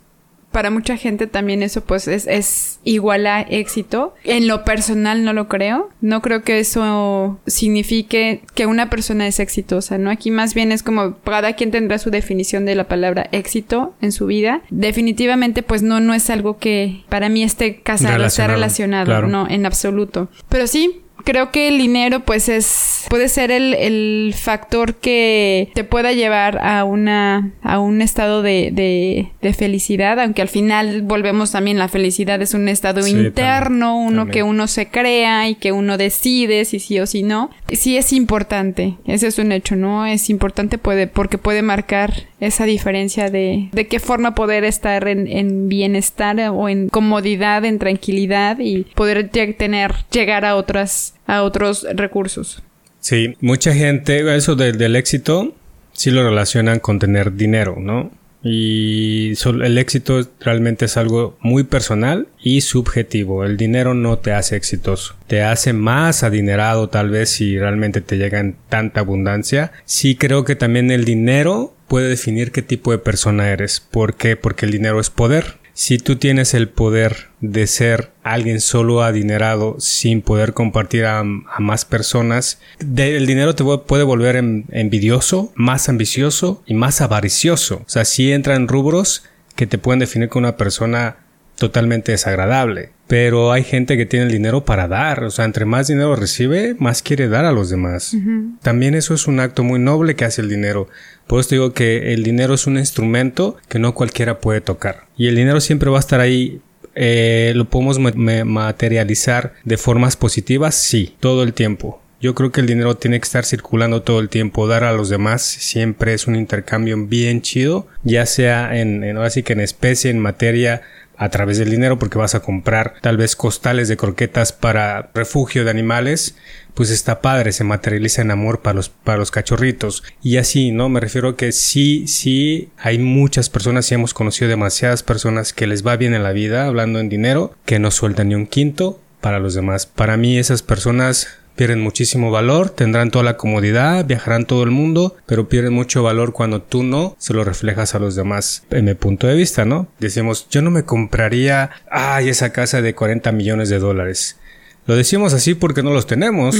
para 0.52 0.70
mucha 0.70 0.97
gente 0.97 1.26
también 1.26 1.62
eso 1.62 1.82
pues 1.82 2.08
es, 2.08 2.26
es 2.26 2.81
igual 2.85 3.26
a 3.26 3.41
éxito. 3.43 4.14
En 4.25 4.49
lo 4.49 4.64
personal 4.64 5.25
no 5.25 5.32
lo 5.32 5.49
creo. 5.49 5.91
No 6.00 6.23
creo 6.23 6.43
que 6.43 6.58
eso 6.58 7.38
signifique 7.47 8.43
que 8.55 8.67
una 8.67 8.91
persona 8.91 9.26
es 9.26 9.38
exitosa, 9.41 9.99
¿no? 9.99 10.11
Aquí 10.11 10.31
más 10.31 10.55
bien 10.55 10.73
es 10.73 10.82
como 10.82 11.19
cada 11.19 11.55
quien 11.55 11.70
tendrá 11.70 11.99
su 11.99 12.11
definición 12.11 12.64
de 12.64 12.75
la 12.75 12.88
palabra 12.88 13.29
éxito 13.32 13.94
en 14.00 14.12
su 14.12 14.26
vida. 14.26 14.62
Definitivamente 14.70 15.62
pues 15.62 15.82
no, 15.82 16.00
no 16.00 16.14
es 16.14 16.29
algo 16.31 16.58
que 16.58 17.05
para 17.08 17.29
mí 17.29 17.43
esté 17.43 17.81
casado, 17.81 18.25
esté 18.25 18.46
relacionado, 18.46 19.23
no, 19.23 19.49
en 19.49 19.67
absoluto. 19.67 20.29
Pero 20.49 20.67
sí, 20.67 21.03
creo 21.25 21.50
que 21.50 21.69
el 21.69 21.78
dinero 21.78 22.20
pues 22.20 22.49
es 22.49 23.05
puede 23.08 23.28
ser 23.28 23.50
el, 23.50 23.75
el, 23.75 24.34
factor 24.37 24.94
que 24.94 25.70
te 25.75 25.84
pueda 25.84 26.12
llevar 26.12 26.58
a 26.64 26.84
una 26.84 27.50
a 27.62 27.78
un 27.78 28.02
estado 28.02 28.43
de, 28.43 28.70
de, 28.72 29.31
de, 29.40 29.55
felicidad 29.55 30.20
aunque 30.20 30.43
al 30.43 30.49
final 30.49 31.02
volvemos 31.02 31.52
también 31.52 31.78
la 31.78 31.88
felicidad 31.88 32.40
es 32.43 32.55
un 32.55 32.69
estado 32.69 33.06
interno 33.06 33.99
uno 33.99 34.26
que 34.26 34.43
uno 34.43 34.67
se 34.67 34.88
crea 34.88 35.49
y 35.49 35.55
que 35.55 35.72
uno 35.72 35.96
decide 35.96 36.64
si 36.64 36.78
sí 36.78 37.00
o 37.00 37.06
si 37.06 37.22
no. 37.22 37.50
Sí 37.72 37.96
es 37.96 38.12
importante 38.12 38.96
ese 39.06 39.26
es 39.26 39.38
un 39.38 39.52
hecho 39.52 39.76
no 39.76 40.06
es 40.06 40.31
importante 40.31 40.78
puede 40.78 41.06
porque 41.06 41.38
puede 41.38 41.62
marcar 41.62 42.12
esa 42.40 42.64
diferencia 42.64 43.31
de 43.31 43.69
de 43.72 43.87
qué 43.87 44.00
forma 44.00 44.34
poder 44.34 44.64
estar 44.64 45.08
en, 45.08 45.26
en 45.26 45.69
bienestar 45.69 46.31
o 46.52 46.69
en 46.69 46.88
comodidad 46.88 47.64
en 47.64 47.78
tranquilidad 47.78 48.58
y 48.61 48.84
poder 48.94 49.28
tener 49.31 49.94
llegar 50.11 50.44
a 50.44 50.56
otras 50.56 51.10
a 51.27 51.43
otros 51.43 51.87
recursos. 51.95 52.62
Sí, 53.01 53.37
mucha 53.41 53.73
gente, 53.75 54.37
eso 54.37 54.55
del 54.57 54.97
éxito, 54.97 55.55
sí 55.93 56.11
lo 56.11 56.23
relacionan 56.23 56.81
con 56.81 56.99
tener 56.99 57.35
dinero, 57.35 57.77
¿no? 57.79 58.11
Y 58.43 59.35
el 59.45 59.77
éxito 59.77 60.27
realmente 60.41 60.87
es 60.87 60.97
algo 60.97 61.37
muy 61.41 61.65
personal 61.65 62.27
y 62.43 62.62
subjetivo. 62.62 63.45
El 63.45 63.57
dinero 63.57 63.93
no 63.93 64.19
te 64.19 64.33
hace 64.33 64.57
exitoso. 64.57 65.15
Te 65.27 65.43
hace 65.43 65.75
más 65.75 66.23
adinerado 66.23 66.89
tal 66.89 67.11
vez 67.11 67.29
si 67.29 67.59
realmente 67.59 68.01
te 68.01 68.17
llega 68.17 68.41
en 68.41 68.56
tanta 68.69 69.01
abundancia. 69.01 69.73
Sí 69.85 70.17
creo 70.17 70.45
que 70.45 70.56
también 70.56 70.91
el 70.91 71.05
dinero 71.05 71.75
puede 71.87 72.09
definir 72.09 72.51
qué 72.51 72.63
tipo 72.63 72.93
de 72.93 72.99
persona 72.99 73.51
eres. 73.51 73.81
¿Por 73.81 74.15
qué? 74.15 74.37
Porque 74.37 74.65
el 74.65 74.73
dinero 74.73 75.01
es 75.01 75.11
poder. 75.11 75.60
Si 75.72 75.99
tú 75.99 76.17
tienes 76.17 76.55
el 76.55 76.69
poder 76.69 77.28
de 77.40 77.67
ser 77.67 78.11
alguien 78.22 78.61
solo 78.61 79.02
adinerado 79.02 79.76
sin 79.78 80.22
poder 80.22 80.52
compartir 80.52 81.05
a, 81.06 81.22
más 81.25 81.84
personas, 81.84 82.61
el 82.78 83.26
dinero 83.26 83.55
te 83.55 83.64
puede 83.64 84.05
volver 84.05 84.37
envidioso, 84.37 85.52
más 85.55 85.88
ambicioso 85.88 86.62
y 86.67 86.75
más 86.75 87.00
avaricioso. 87.00 87.82
O 87.87 87.88
sea, 87.88 88.05
si 88.05 88.32
entra 88.32 88.56
en 88.56 88.69
rubros 88.69 89.25
que 89.56 89.67
te 89.67 89.78
pueden 89.78 90.00
definir 90.00 90.28
como 90.28 90.46
una 90.46 90.56
persona 90.56 91.17
totalmente 91.61 92.12
desagradable. 92.12 92.90
Pero 93.06 93.52
hay 93.52 93.64
gente 93.64 93.96
que 93.96 94.06
tiene 94.06 94.26
el 94.26 94.32
dinero 94.32 94.64
para 94.64 94.88
dar, 94.88 95.25
o 95.25 95.31
sea, 95.31 95.44
entre 95.44 95.64
más 95.64 95.88
dinero 95.88 96.17
recibe, 96.17 96.75
más 96.78 97.02
quiere 97.02 97.28
dar 97.28 97.44
a 97.44 97.52
los 97.52 97.69
demás. 97.69 98.17
También 98.62 98.94
eso 98.94 99.14
es 99.14 99.26
un 99.26 99.40
acto 99.40 99.62
muy 99.62 99.78
noble 99.78 100.17
que 100.17 100.25
hace 100.25 100.40
el 100.40 100.49
dinero. 100.49 100.88
Por 101.31 101.38
eso 101.38 101.50
digo 101.50 101.73
que 101.73 102.12
el 102.12 102.25
dinero 102.25 102.55
es 102.55 102.67
un 102.67 102.77
instrumento 102.77 103.56
que 103.69 103.79
no 103.79 103.94
cualquiera 103.94 104.41
puede 104.41 104.61
tocar. 104.61 105.05
Y 105.17 105.29
el 105.29 105.37
dinero 105.37 105.61
siempre 105.61 105.88
va 105.88 105.99
a 105.99 106.00
estar 106.00 106.19
ahí 106.19 106.61
eh, 106.97 107.53
lo 107.55 107.67
podemos 107.67 108.00
materializar 108.00 109.55
de 109.62 109.77
formas 109.77 110.17
positivas, 110.17 110.75
sí, 110.75 111.15
todo 111.21 111.44
el 111.44 111.55
tiempo. 111.55 112.03
Yo 112.21 112.35
creo 112.35 112.50
que 112.50 112.61
el 112.61 112.67
dinero 112.67 112.97
tiene 112.97 113.21
que 113.21 113.25
estar 113.27 113.44
circulando 113.44 114.03
todo 114.03 114.19
el 114.19 114.29
tiempo. 114.29 114.67
Dar 114.67 114.82
a 114.82 114.93
los 114.93 115.09
demás 115.09 115.43
siempre 115.43 116.15
es 116.15 116.27
un 116.27 116.35
intercambio 116.35 116.97
bien 117.06 117.43
chido, 117.43 117.87
ya 118.03 118.27
sea 118.27 118.77
en, 118.77 119.03
que 119.44 119.53
en 119.53 119.61
especie, 119.61 120.11
en 120.11 120.19
materia, 120.19 120.82
a 121.20 121.28
través 121.28 121.58
del 121.58 121.70
dinero 121.70 121.99
porque 121.99 122.17
vas 122.17 122.34
a 122.34 122.40
comprar 122.40 122.94
tal 123.02 123.19
vez 123.19 123.37
costales 123.37 123.88
de 123.88 123.99
croquetas 123.99 124.52
para 124.52 125.11
refugio 125.12 125.64
de 125.64 125.70
animales, 125.70 126.34
pues 126.72 126.90
está 126.90 127.20
padre, 127.20 127.52
se 127.52 127.62
materializa 127.62 128.22
en 128.22 128.31
amor 128.31 128.62
para 128.62 128.76
los, 128.76 128.88
para 128.88 129.19
los 129.19 129.31
cachorritos. 129.31 130.02
Y 130.22 130.38
así, 130.38 130.70
¿no? 130.70 130.88
Me 130.88 130.99
refiero 130.99 131.28
a 131.28 131.37
que 131.37 131.52
sí, 131.52 132.06
sí, 132.06 132.70
hay 132.78 132.99
muchas 132.99 133.50
personas 133.50 133.90
y 133.90 133.96
hemos 133.96 134.14
conocido 134.14 134.49
demasiadas 134.49 135.02
personas 135.02 135.52
que 135.52 135.67
les 135.67 135.87
va 135.87 135.99
bien 135.99 136.14
en 136.14 136.22
la 136.22 136.32
vida 136.32 136.64
hablando 136.67 137.00
en 137.00 137.11
dinero, 137.11 137.55
que 137.67 137.78
no 137.78 137.90
sueltan 137.90 138.31
ni 138.31 138.34
un 138.34 138.46
quinto 138.46 138.99
para 139.20 139.40
los 139.40 139.52
demás. 139.52 139.84
Para 139.84 140.17
mí 140.17 140.38
esas 140.38 140.62
personas 140.62 141.28
pierden 141.61 141.83
muchísimo 141.83 142.31
valor, 142.31 142.71
tendrán 142.71 143.11
toda 143.11 143.23
la 143.23 143.37
comodidad, 143.37 144.07
viajarán 144.07 144.47
todo 144.47 144.62
el 144.62 144.71
mundo, 144.71 145.19
pero 145.27 145.51
pierden 145.51 145.75
mucho 145.75 146.03
valor 146.03 146.33
cuando 146.33 146.62
tú 146.62 146.83
no 146.83 147.17
se 147.19 147.35
lo 147.35 147.45
reflejas 147.45 147.95
a 147.95 147.99
los 147.99 148.15
demás. 148.15 148.65
En 148.71 148.87
mi 148.87 148.95
punto 148.95 149.27
de 149.27 149.35
vista, 149.35 149.67
¿no? 149.67 149.87
Decimos, 149.99 150.47
yo 150.49 150.62
no 150.62 150.71
me 150.71 150.85
compraría, 150.85 151.69
ay, 151.91 152.31
esa 152.31 152.51
casa 152.51 152.81
de 152.81 152.95
40 152.95 153.31
millones 153.33 153.69
de 153.69 153.79
dólares. 153.79 154.39
Lo 154.87 154.97
decimos 154.97 155.35
así 155.35 155.55
porque 155.55 155.83
no 155.83 155.93
los 155.93 156.07
tenemos, 156.07 156.57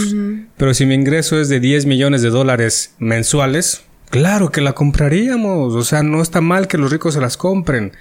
pero 0.59 0.75
si 0.75 0.85
mi 0.85 0.97
ingreso 0.97 1.41
es 1.41 1.49
de 1.49 1.61
10 1.61 1.87
millones 1.87 2.21
de 2.21 2.29
dólares 2.29 2.95
mensuales, 2.99 3.81
claro 4.11 4.53
que 4.53 4.61
la 4.61 4.75
compraríamos, 4.75 5.75
o 5.75 5.83
sea, 5.83 6.03
no 6.03 6.21
está 6.21 6.43
mal 6.43 6.69
que 6.69 6.77
los 6.77 6.93
ricos 6.93 7.15
se 7.15 7.23
las 7.23 7.39
compren. 7.39 7.93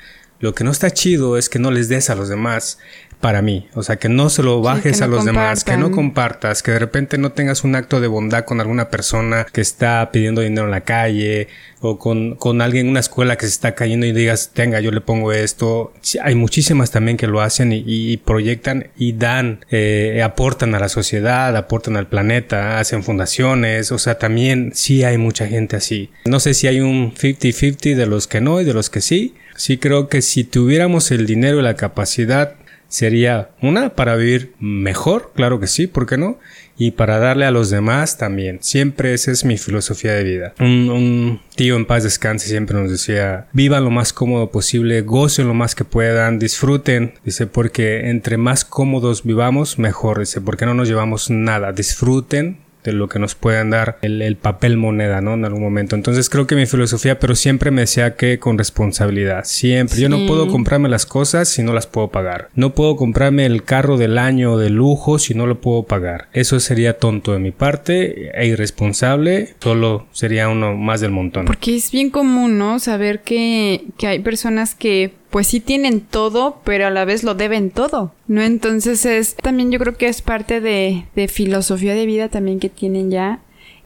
Lo 0.41 0.53
que 0.53 0.65
no 0.65 0.71
está 0.71 0.91
chido 0.91 1.37
es 1.37 1.47
que 1.47 1.59
no 1.59 1.71
les 1.71 1.87
des 1.87 2.09
a 2.09 2.15
los 2.15 2.27
demás 2.27 2.77
para 3.19 3.41
mí. 3.41 3.67
O 3.73 3.83
sea, 3.83 3.97
que 3.97 4.09
no 4.09 4.29
se 4.29 4.43
lo 4.43 4.61
bajes 4.61 5.01
a 5.01 5.07
los 5.07 5.25
demás, 5.25 5.63
que 5.63 5.77
no 5.77 5.91
compartas, 5.91 6.63
que 6.63 6.71
de 6.71 6.79
repente 6.79 7.17
no 7.17 7.31
tengas 7.31 7.63
un 7.63 7.75
acto 7.75 7.99
de 7.99 8.07
bondad 8.07 8.45
con 8.45 8.61
alguna 8.61 8.89
persona 8.89 9.45
que 9.51 9.61
está 9.61 10.09
pidiendo 10.11 10.41
dinero 10.41 10.65
en 10.65 10.71
la 10.71 10.81
calle 10.81 11.47
o 11.81 11.97
con, 11.97 12.35
con 12.35 12.61
alguien 12.61 12.85
en 12.85 12.91
una 12.91 12.99
escuela 12.99 13.37
que 13.37 13.45
se 13.45 13.51
está 13.51 13.75
cayendo 13.75 14.05
y 14.05 14.11
digas, 14.11 14.51
tenga, 14.53 14.79
yo 14.79 14.91
le 14.91 15.01
pongo 15.01 15.31
esto. 15.33 15.93
hay 16.21 16.35
muchísimas 16.35 16.91
también 16.91 17.17
que 17.17 17.27
lo 17.27 17.41
hacen 17.41 17.71
y, 17.73 18.17
proyectan 18.17 18.87
y 18.97 19.13
dan, 19.13 19.65
eh, 19.69 20.21
aportan 20.23 20.75
a 20.75 20.79
la 20.79 20.89
sociedad, 20.89 21.55
aportan 21.55 21.97
al 21.97 22.07
planeta, 22.07 22.79
hacen 22.79 23.03
fundaciones. 23.03 23.91
O 23.91 23.97
sea, 23.97 24.17
también 24.17 24.71
sí 24.73 25.03
hay 25.03 25.17
mucha 25.17 25.47
gente 25.47 25.75
así. 25.75 26.09
No 26.25 26.39
sé 26.39 26.53
si 26.53 26.67
hay 26.67 26.79
un 26.79 27.13
50-50 27.13 27.95
de 27.95 28.05
los 28.05 28.27
que 28.27 28.41
no 28.41 28.61
y 28.61 28.65
de 28.65 28.73
los 28.73 28.89
que 28.89 29.01
sí. 29.01 29.35
Sí 29.55 29.77
creo 29.77 30.07
que 30.07 30.21
si 30.21 30.45
tuviéramos 30.45 31.11
el 31.11 31.25
dinero 31.25 31.59
y 31.59 31.63
la 31.63 31.75
capacidad 31.75 32.55
sería 32.89 33.51
una 33.61 33.95
para 33.95 34.15
vivir 34.15 34.53
mejor, 34.59 35.31
claro 35.33 35.59
que 35.59 35.67
sí, 35.67 35.87
¿por 35.87 36.05
qué 36.05 36.17
no? 36.17 36.37
Y 36.77 36.91
para 36.91 37.19
darle 37.19 37.45
a 37.45 37.51
los 37.51 37.69
demás 37.69 38.17
también. 38.17 38.59
Siempre 38.61 39.13
esa 39.13 39.31
es 39.31 39.45
mi 39.45 39.57
filosofía 39.57 40.13
de 40.13 40.23
vida. 40.23 40.53
Un, 40.59 41.41
tío 41.55 41.75
en 41.75 41.85
paz 41.85 42.03
descanse 42.03 42.47
siempre 42.47 42.79
nos 42.79 42.89
decía, 42.89 43.47
vivan 43.51 43.83
lo 43.83 43.91
más 43.91 44.13
cómodo 44.13 44.49
posible, 44.49 45.01
gocen 45.01 45.47
lo 45.47 45.53
más 45.53 45.75
que 45.75 45.83
puedan, 45.83 46.39
disfruten. 46.39 47.13
Dice, 47.25 47.47
porque 47.47 48.09
entre 48.09 48.37
más 48.37 48.63
cómodos 48.63 49.23
vivamos, 49.23 49.77
mejor. 49.77 50.19
Dice, 50.19 50.39
porque 50.39 50.65
no 50.65 50.73
nos 50.73 50.87
llevamos 50.87 51.29
nada. 51.29 51.73
Disfruten 51.73 52.59
de 52.83 52.93
lo 52.93 53.09
que 53.09 53.19
nos 53.19 53.35
puedan 53.35 53.69
dar 53.69 53.97
el, 54.01 54.35
papel 54.37 54.77
moneda, 54.77 55.21
¿no? 55.21 55.33
En 55.33 55.45
algún 55.45 55.61
momento. 55.61 55.95
Entonces 55.95 56.29
creo 56.29 56.47
que 56.47 56.55
mi 56.55 56.65
filosofía, 56.65 57.19
pero 57.19 57.35
siempre 57.35 57.71
me 57.71 57.81
decía 57.81 58.15
que 58.15 58.39
con 58.39 58.57
responsabilidad, 58.57 59.43
siempre. 59.45 59.99
Yo 59.99 60.09
no 60.09 60.25
puedo 60.27 60.47
comprarme 60.47 60.89
las 60.89 61.05
cosas 61.05 61.49
si 61.49 61.63
no 61.63 61.73
las 61.73 61.87
puedo 61.87 62.09
pagar. 62.09 62.49
No 62.55 62.73
puedo 62.73 62.95
comprarme 62.95 63.45
el 63.45 63.63
carro 63.63 63.97
del 63.97 64.17
año 64.17 64.57
de 64.57 64.69
lujo 64.69 65.19
si 65.19 65.33
no 65.33 65.45
lo 65.45 65.61
puedo 65.61 65.83
pagar. 65.83 66.29
Eso 66.33 66.59
sería 66.59 66.97
tonto 66.97 67.33
de 67.33 67.39
mi 67.39 67.51
parte 67.51 68.31
e 68.39 68.47
irresponsable. 68.47 69.55
Solo 69.59 70.07
sería 70.11 70.47
uno 70.49 70.75
más 70.75 71.01
del 71.01 71.11
montón. 71.11 71.45
Porque 71.45 71.75
es 71.75 71.91
bien 71.91 72.09
común, 72.09 72.57
¿no? 72.57 72.79
Saber 72.79 73.21
que, 73.21 73.85
que 73.97 74.07
hay 74.07 74.19
personas 74.19 74.75
que 74.75 75.18
pues 75.29 75.47
sí 75.47 75.59
tienen 75.59 76.01
todo, 76.01 76.61
pero 76.63 76.87
a 76.87 76.89
la 76.89 77.05
vez 77.05 77.23
lo 77.23 77.35
deben 77.35 77.71
todo, 77.71 78.13
¿no? 78.27 78.41
Entonces 78.41 79.05
es 79.05 79.35
también 79.35 79.71
yo 79.71 79.79
creo 79.79 79.97
que 79.97 80.07
es 80.07 80.21
parte 80.21 80.61
de, 80.61 81.05
de 81.15 81.27
filosofía 81.27 81.93
de 81.93 82.05
vida 82.05 82.29
también 82.29 82.59
que 82.59 82.69
tienen 82.69 83.11
ya 83.11 83.39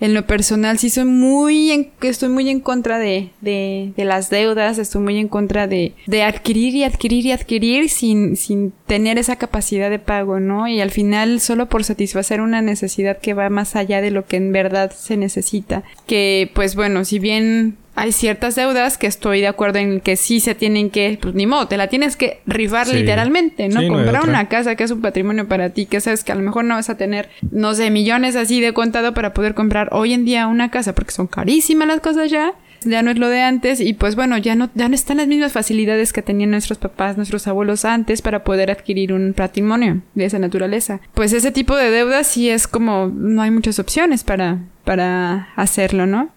en 0.03 0.13
lo 0.13 0.27
personal 0.27 0.79
sí 0.79 0.89
soy 0.89 1.05
muy 1.05 1.71
en, 1.71 1.89
estoy 2.01 2.27
muy 2.27 2.49
en 2.49 2.59
contra 2.59 2.99
de, 2.99 3.29
de, 3.39 3.93
de 3.95 4.03
las 4.03 4.29
deudas, 4.29 4.77
estoy 4.77 5.01
muy 5.01 5.17
en 5.17 5.29
contra 5.29 5.65
de, 5.65 5.93
de 6.07 6.23
adquirir 6.23 6.75
y 6.75 6.83
adquirir 6.83 7.25
y 7.25 7.31
adquirir 7.31 7.89
sin, 7.89 8.35
sin 8.35 8.73
tener 8.85 9.17
esa 9.17 9.37
capacidad 9.37 9.89
de 9.89 9.99
pago, 9.99 10.41
¿no? 10.41 10.67
Y 10.67 10.81
al 10.81 10.91
final 10.91 11.39
solo 11.39 11.69
por 11.69 11.85
satisfacer 11.85 12.41
una 12.41 12.61
necesidad 12.61 13.19
que 13.19 13.33
va 13.33 13.49
más 13.49 13.77
allá 13.77 14.01
de 14.01 14.11
lo 14.11 14.25
que 14.25 14.35
en 14.35 14.51
verdad 14.51 14.91
se 14.91 15.15
necesita. 15.15 15.83
Que 16.05 16.51
pues 16.53 16.75
bueno, 16.75 17.05
si 17.05 17.19
bien 17.19 17.77
hay 17.95 18.11
ciertas 18.11 18.55
deudas 18.55 18.97
que 18.97 19.07
estoy 19.07 19.41
de 19.41 19.47
acuerdo 19.47 19.79
en 19.79 19.99
que 19.99 20.15
sí 20.15 20.39
se 20.39 20.55
tienen 20.55 20.89
que, 20.89 21.19
pues 21.21 21.35
ni 21.35 21.45
modo, 21.45 21.67
te 21.67 21.77
la 21.77 21.87
tienes 21.87 22.15
que 22.15 22.39
rifar 22.45 22.87
literalmente, 22.87 23.69
¿no? 23.69 23.87
Comprar 23.87 24.27
una 24.27 24.49
casa 24.49 24.75
que 24.75 24.83
es 24.83 24.91
un 24.91 25.01
patrimonio 25.01 25.47
para 25.47 25.69
ti, 25.69 25.85
que 25.85 26.01
sabes 26.01 26.23
que 26.23 26.31
a 26.31 26.35
lo 26.35 26.41
mejor 26.41 26.65
no 26.65 26.75
vas 26.75 26.89
a 26.89 26.97
tener, 26.97 27.29
no 27.51 27.75
sé, 27.75 27.91
millones 27.91 28.35
así 28.35 28.61
de 28.61 28.73
contado 28.73 29.13
para 29.13 29.33
poder 29.33 29.53
comprar 29.53 29.89
hoy 29.91 30.13
en 30.13 30.25
día 30.25 30.47
una 30.47 30.71
casa, 30.71 30.95
porque 30.95 31.11
son 31.11 31.27
carísimas 31.27 31.87
las 31.87 31.99
cosas 31.99 32.31
ya 32.31 32.53
ya 32.85 33.01
no 33.01 33.11
es 33.11 33.17
lo 33.17 33.29
de 33.29 33.41
antes 33.41 33.79
y 33.79 33.93
pues 33.93 34.15
bueno, 34.15 34.37
ya 34.37 34.55
no, 34.55 34.69
ya 34.75 34.89
no 34.89 34.95
están 34.95 35.17
las 35.17 35.27
mismas 35.27 35.53
facilidades 35.53 36.13
que 36.13 36.21
tenían 36.21 36.51
nuestros 36.51 36.77
papás, 36.77 37.17
nuestros 37.17 37.47
abuelos 37.47 37.85
antes 37.85 38.21
para 38.21 38.43
poder 38.43 38.71
adquirir 38.71 39.13
un 39.13 39.33
patrimonio 39.33 40.01
de 40.15 40.25
esa 40.25 40.39
naturaleza. 40.39 40.99
Pues 41.13 41.31
ese 41.31 41.51
tipo 41.51 41.75
de 41.75 41.91
deudas 41.91 42.27
sí 42.27 42.49
es 42.49 42.67
como 42.67 43.07
no 43.07 43.41
hay 43.41 43.51
muchas 43.51 43.79
opciones 43.79 44.23
para, 44.25 44.59
para 44.83 45.49
hacerlo, 45.55 46.05
¿no? 46.05 46.29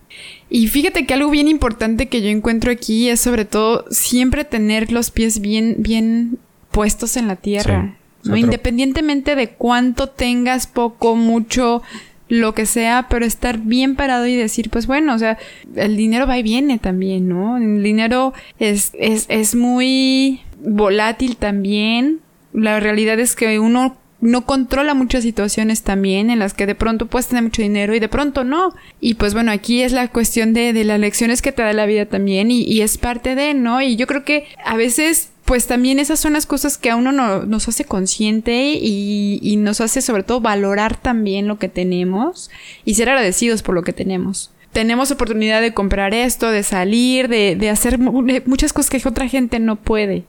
Y 0.49 0.69
fíjate 0.69 1.07
que 1.07 1.15
algo 1.15 1.31
bien 1.31 1.49
importante 1.49 2.09
que 2.09 2.23
yo 2.23 2.29
encuentro 2.29 2.71
aquí 2.71 3.09
es 3.09 3.21
sobre 3.21 3.45
todo 3.45 3.85
siempre 3.91 4.45
tener 4.45 4.93
los 4.93 5.11
pies 5.11 5.41
bien, 5.41 5.77
bien 5.79 6.39
puestos 6.71 7.17
en 7.17 7.27
la 7.27 7.37
tierra. 7.37 7.97
¿no? 8.25 8.37
Independientemente 8.37 9.37
de 9.37 9.51
cuánto 9.51 10.09
tengas, 10.09 10.67
poco, 10.67 11.17
mucho, 11.17 11.83
lo 12.29 12.55
que 12.55 12.67
sea, 12.67 13.07
pero 13.09 13.25
estar 13.25 13.59
bien 13.59 13.95
parado 13.95 14.27
y 14.27 14.35
decir, 14.35 14.71
pues 14.71 14.87
bueno, 14.87 15.15
o 15.15 15.19
sea, 15.19 15.39
el 15.77 15.97
dinero 15.97 16.27
va 16.27 16.39
y 16.39 16.43
viene 16.43 16.79
también, 16.79 17.29
¿no? 17.29 17.57
El 17.57 17.83
dinero 17.83 18.33
es, 18.59 18.93
es, 18.99 19.27
es 19.29 19.55
muy 19.55 20.41
volátil 20.61 21.37
también. 21.37 22.21
La 22.53 22.81
realidad 22.81 23.21
es 23.21 23.37
que 23.37 23.61
uno 23.61 23.97
no 24.21 24.47
controla 24.47 24.95
muchas 24.95 25.23
situaciones 25.23 25.83
también 25.83 26.31
en 26.31 26.39
las 26.39 26.55
que 26.55 26.67
de 26.67 26.75
pronto 26.75 27.07
puedes 27.07 27.29
tener 27.29 27.45
mucho 27.45 27.63
dinero 27.63 27.95
y 27.95 28.01
de 28.01 28.09
pronto 28.09 28.45
no. 28.45 28.75
Y 29.01 29.15
pues 29.15 29.35
bueno, 29.35 29.53
aquí 29.53 29.83
es 29.83 29.93
la 29.93 30.09
cuestión 30.09 30.53
de, 30.53 30.73
de 30.73 30.85
las 30.85 30.99
lecciones 30.99 31.43
que 31.43 31.53
te 31.53 31.63
da 31.63 31.73
la 31.73 31.87
vida 31.87 32.07
también 32.07 32.51
y, 32.51 32.63
y, 32.63 32.81
es 32.81 32.99
parte 32.99 33.35
de, 33.35 33.55
¿no? 33.55 33.83
Y 33.83 33.97
yo 33.97 34.07
creo 34.07 34.25
que 34.25 34.47
a 34.65 34.77
veces 34.77 35.31
pues 35.45 35.67
también 35.69 36.01
esas 36.01 36.19
son 36.19 36.33
las 36.33 36.45
cosas 36.45 36.77
que 36.77 36.91
a 36.91 36.97
uno 36.97 37.13
no, 37.13 37.45
nos 37.45 37.69
hace 37.69 37.85
consciente 37.85 38.73
y, 38.81 39.39
y 39.43 39.57
nos 39.57 39.81
hace 39.81 40.03
sobre 40.03 40.25
todo 40.25 40.41
valorar 40.41 40.97
también 40.97 41.47
lo 41.47 41.59
que 41.59 41.69
tenemos 41.69 42.51
y 42.85 42.95
ser 42.95 43.09
agradecidos 43.11 43.63
por 43.63 43.75
lo 43.75 43.83
que 43.83 43.93
tenemos 43.93 44.51
tenemos 44.73 45.11
oportunidad 45.11 45.63
de 45.63 45.73
comprar 45.73 46.13
esto, 46.13 46.51
de 46.51 46.63
salir, 46.63 47.29
de, 47.29 47.57
de 47.57 47.71
hacer 47.71 47.97
muchas 47.99 48.75
cosas 48.75 48.91
que 48.91 49.09
otra 49.09 49.27
gente 49.27 49.59
no 49.59 49.77
puede. 49.77 50.25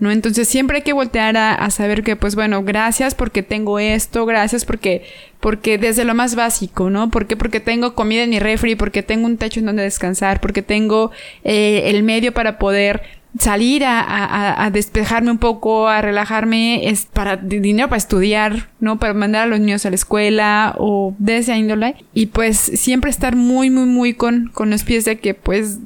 ¿No? 0.00 0.10
Entonces 0.10 0.48
siempre 0.48 0.78
hay 0.78 0.82
que 0.82 0.92
voltear 0.92 1.36
a, 1.36 1.70
saber 1.70 2.02
que, 2.02 2.16
pues 2.16 2.34
bueno, 2.34 2.62
gracias 2.62 3.14
porque 3.14 3.42
tengo 3.42 3.78
esto, 3.78 4.26
gracias 4.26 4.64
porque, 4.64 5.04
porque 5.40 5.78
desde 5.78 6.04
lo 6.04 6.14
más 6.14 6.34
básico, 6.34 6.90
¿no? 6.90 7.10
¿Por 7.10 7.26
qué? 7.26 7.36
Porque 7.36 7.60
tengo 7.60 7.94
comida 7.94 8.22
en 8.22 8.30
mi 8.30 8.38
refri, 8.38 8.76
porque 8.76 9.02
tengo 9.02 9.26
un 9.26 9.36
techo 9.36 9.60
en 9.60 9.66
donde 9.66 9.82
descansar, 9.82 10.40
porque 10.40 10.62
tengo 10.62 11.10
eh, 11.44 11.82
el 11.86 12.02
medio 12.02 12.32
para 12.32 12.58
poder 12.58 13.02
salir 13.38 13.84
a, 13.84 14.64
a, 14.64 14.70
despejarme 14.70 15.30
un 15.30 15.38
poco, 15.38 15.88
a 15.88 16.00
relajarme, 16.00 16.88
es 16.88 17.06
para 17.06 17.36
dinero 17.36 17.88
para 17.88 17.98
estudiar, 17.98 18.70
¿no? 18.80 18.98
Para 18.98 19.14
mandar 19.14 19.42
a 19.42 19.46
los 19.46 19.60
niños 19.60 19.84
a 19.84 19.90
la 19.90 19.96
escuela 19.96 20.74
o 20.78 21.14
de 21.18 21.36
esa 21.36 21.56
índole. 21.56 21.96
Y 22.14 22.26
pues 22.26 22.56
siempre 22.56 23.10
estar 23.10 23.36
muy, 23.36 23.70
muy, 23.70 23.86
muy 23.86 24.14
con, 24.14 24.50
con 24.54 24.70
los 24.70 24.82
pies 24.82 25.04
de 25.04 25.18
que 25.18 25.34
pues 25.34 25.78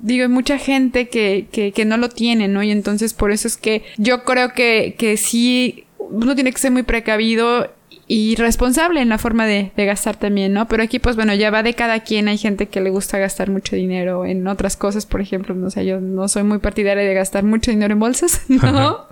digo, 0.00 0.24
hay 0.24 0.28
mucha 0.28 0.58
gente 0.58 1.08
que, 1.08 1.46
que, 1.50 1.72
que 1.72 1.84
no 1.84 1.96
lo 1.96 2.08
tiene, 2.08 2.48
¿no? 2.48 2.62
Y 2.62 2.70
entonces 2.70 3.14
por 3.14 3.32
eso 3.32 3.48
es 3.48 3.56
que 3.56 3.82
yo 3.96 4.24
creo 4.24 4.52
que, 4.52 4.94
que 4.98 5.16
sí, 5.16 5.84
uno 5.98 6.34
tiene 6.34 6.52
que 6.52 6.58
ser 6.58 6.70
muy 6.70 6.82
precavido 6.82 7.72
y 8.12 8.34
responsable 8.34 9.00
en 9.00 9.08
la 9.08 9.18
forma 9.18 9.46
de, 9.46 9.70
de, 9.76 9.86
gastar 9.86 10.16
también, 10.16 10.52
¿no? 10.52 10.66
Pero 10.66 10.82
aquí, 10.82 10.98
pues 10.98 11.14
bueno, 11.14 11.32
ya 11.32 11.52
va 11.52 11.62
de 11.62 11.74
cada 11.74 12.00
quien. 12.00 12.26
Hay 12.26 12.38
gente 12.38 12.66
que 12.66 12.80
le 12.80 12.90
gusta 12.90 13.18
gastar 13.18 13.50
mucho 13.50 13.76
dinero 13.76 14.24
en 14.26 14.48
otras 14.48 14.76
cosas, 14.76 15.06
por 15.06 15.20
ejemplo, 15.20 15.54
no 15.54 15.70
sé, 15.70 15.86
yo 15.86 16.00
no 16.00 16.26
soy 16.26 16.42
muy 16.42 16.58
partidaria 16.58 17.04
de 17.04 17.14
gastar 17.14 17.44
mucho 17.44 17.70
dinero 17.70 17.92
en 17.92 18.00
bolsas, 18.00 18.42
¿no? 18.48 19.06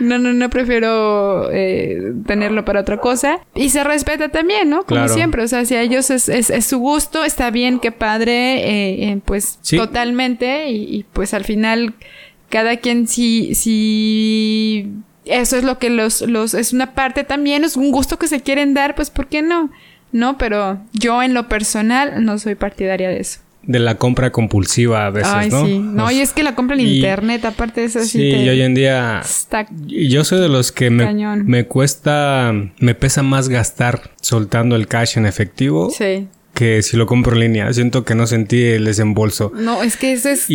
no, 0.00 0.18
no, 0.18 0.32
no 0.32 0.50
prefiero 0.50 1.52
eh, 1.52 2.14
tenerlo 2.26 2.64
para 2.64 2.80
otra 2.80 2.96
cosa. 2.96 3.38
Y 3.54 3.68
se 3.68 3.84
respeta 3.84 4.30
también, 4.30 4.70
¿no? 4.70 4.82
Como 4.86 5.06
siempre, 5.06 5.44
o 5.44 5.46
sea, 5.46 5.64
si 5.64 5.76
a 5.76 5.82
ellos 5.82 6.10
es, 6.10 6.28
es, 6.28 6.50
es, 6.50 6.66
su 6.66 6.80
gusto, 6.80 7.22
está 7.22 7.52
bien, 7.52 7.78
qué 7.78 7.92
padre, 7.92 8.32
eh, 8.32 9.10
eh, 9.10 9.20
pues 9.24 9.60
totalmente. 9.70 10.68
Y, 10.68 10.96
y, 10.96 11.04
pues 11.12 11.32
al 11.32 11.44
final, 11.44 11.94
cada 12.48 12.78
quien 12.78 13.06
si, 13.06 13.54
si 13.54 14.90
eso 15.24 15.56
es 15.56 15.64
lo 15.64 15.78
que 15.78 15.90
los, 15.90 16.22
los, 16.22 16.54
es 16.54 16.72
una 16.72 16.94
parte 16.94 17.24
también, 17.24 17.64
es 17.64 17.76
un 17.76 17.90
gusto 17.90 18.18
que 18.18 18.28
se 18.28 18.40
quieren 18.40 18.74
dar, 18.74 18.94
pues 18.94 19.10
¿por 19.10 19.26
qué 19.26 19.42
no? 19.42 19.70
No, 20.10 20.36
pero 20.36 20.80
yo 20.92 21.22
en 21.22 21.34
lo 21.34 21.48
personal 21.48 22.24
no 22.24 22.38
soy 22.38 22.54
partidaria 22.54 23.08
de 23.08 23.20
eso. 23.20 23.40
De 23.62 23.78
la 23.78 23.94
compra 23.94 24.32
compulsiva 24.32 25.06
a 25.06 25.10
veces, 25.10 25.32
Ay, 25.32 25.48
¿no? 25.48 25.64
Sí, 25.64 25.78
no, 25.78 26.10
y 26.10 26.20
es 26.20 26.32
que 26.32 26.42
la 26.42 26.56
compra 26.56 26.74
en 26.74 26.86
internet, 26.86 27.44
aparte 27.44 27.80
de 27.80 27.86
eso, 27.86 28.00
sí. 28.00 28.08
Sí, 28.08 28.22
y 28.22 28.48
hoy 28.48 28.60
en 28.60 28.74
día. 28.74 29.22
Yo 29.86 30.24
soy 30.24 30.40
de 30.40 30.48
los 30.48 30.72
que 30.72 30.90
me, 30.90 31.14
me 31.36 31.66
cuesta, 31.66 32.52
me 32.80 32.94
pesa 32.96 33.22
más 33.22 33.48
gastar 33.48 34.10
soltando 34.20 34.74
el 34.74 34.88
cash 34.88 35.16
en 35.16 35.26
efectivo. 35.26 35.90
Sí 35.90 36.26
que 36.54 36.82
si 36.82 36.96
lo 36.96 37.06
compro 37.06 37.34
en 37.34 37.40
línea. 37.40 37.72
Siento 37.72 38.04
que 38.04 38.14
no 38.14 38.26
sentí 38.26 38.62
el 38.62 38.84
desembolso. 38.84 39.52
No, 39.54 39.82
es 39.82 39.96
que 39.96 40.12
eso 40.12 40.28
es 40.28 40.46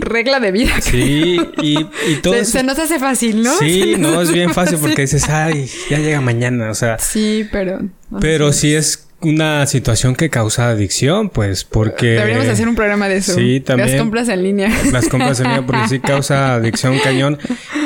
regla 0.00 0.40
de 0.40 0.52
vida. 0.52 0.80
Sí, 0.80 1.40
y, 1.62 1.84
todo 2.22 2.34
se, 2.38 2.44
se, 2.44 2.62
nos 2.62 2.78
hace 2.78 2.98
fácil, 2.98 3.42
¿no? 3.42 3.56
Sí, 3.58 3.94
no, 3.98 4.20
es 4.20 4.32
bien 4.32 4.52
fácil 4.52 4.78
porque 4.80 5.02
dices, 5.02 5.28
ay, 5.28 5.68
ya 5.88 5.98
llega 5.98 6.20
mañana, 6.20 6.70
o 6.70 6.74
sea. 6.74 6.98
Sí, 6.98 7.46
pero... 7.50 7.80
pero 8.20 8.52
sí 8.52 8.74
es 8.74 9.06
una 9.22 9.66
situación 9.66 10.14
que 10.14 10.30
causa 10.30 10.70
adicción, 10.70 11.28
pues, 11.28 11.64
porque... 11.64 12.12
Deberíamos 12.12 12.48
hacer 12.48 12.68
un 12.68 12.74
programa 12.74 13.08
de 13.08 13.18
eso. 13.18 13.34
Sí, 13.34 13.60
también. 13.60 13.90
Las 13.90 14.00
compras 14.00 14.28
en 14.28 14.42
línea. 14.42 14.70
Las 14.92 15.08
compras 15.08 15.40
en 15.40 15.46
línea, 15.48 15.66
porque 15.66 15.88
sí 15.88 16.00
causa 16.00 16.54
adicción 16.54 16.98
cañón. 17.02 17.38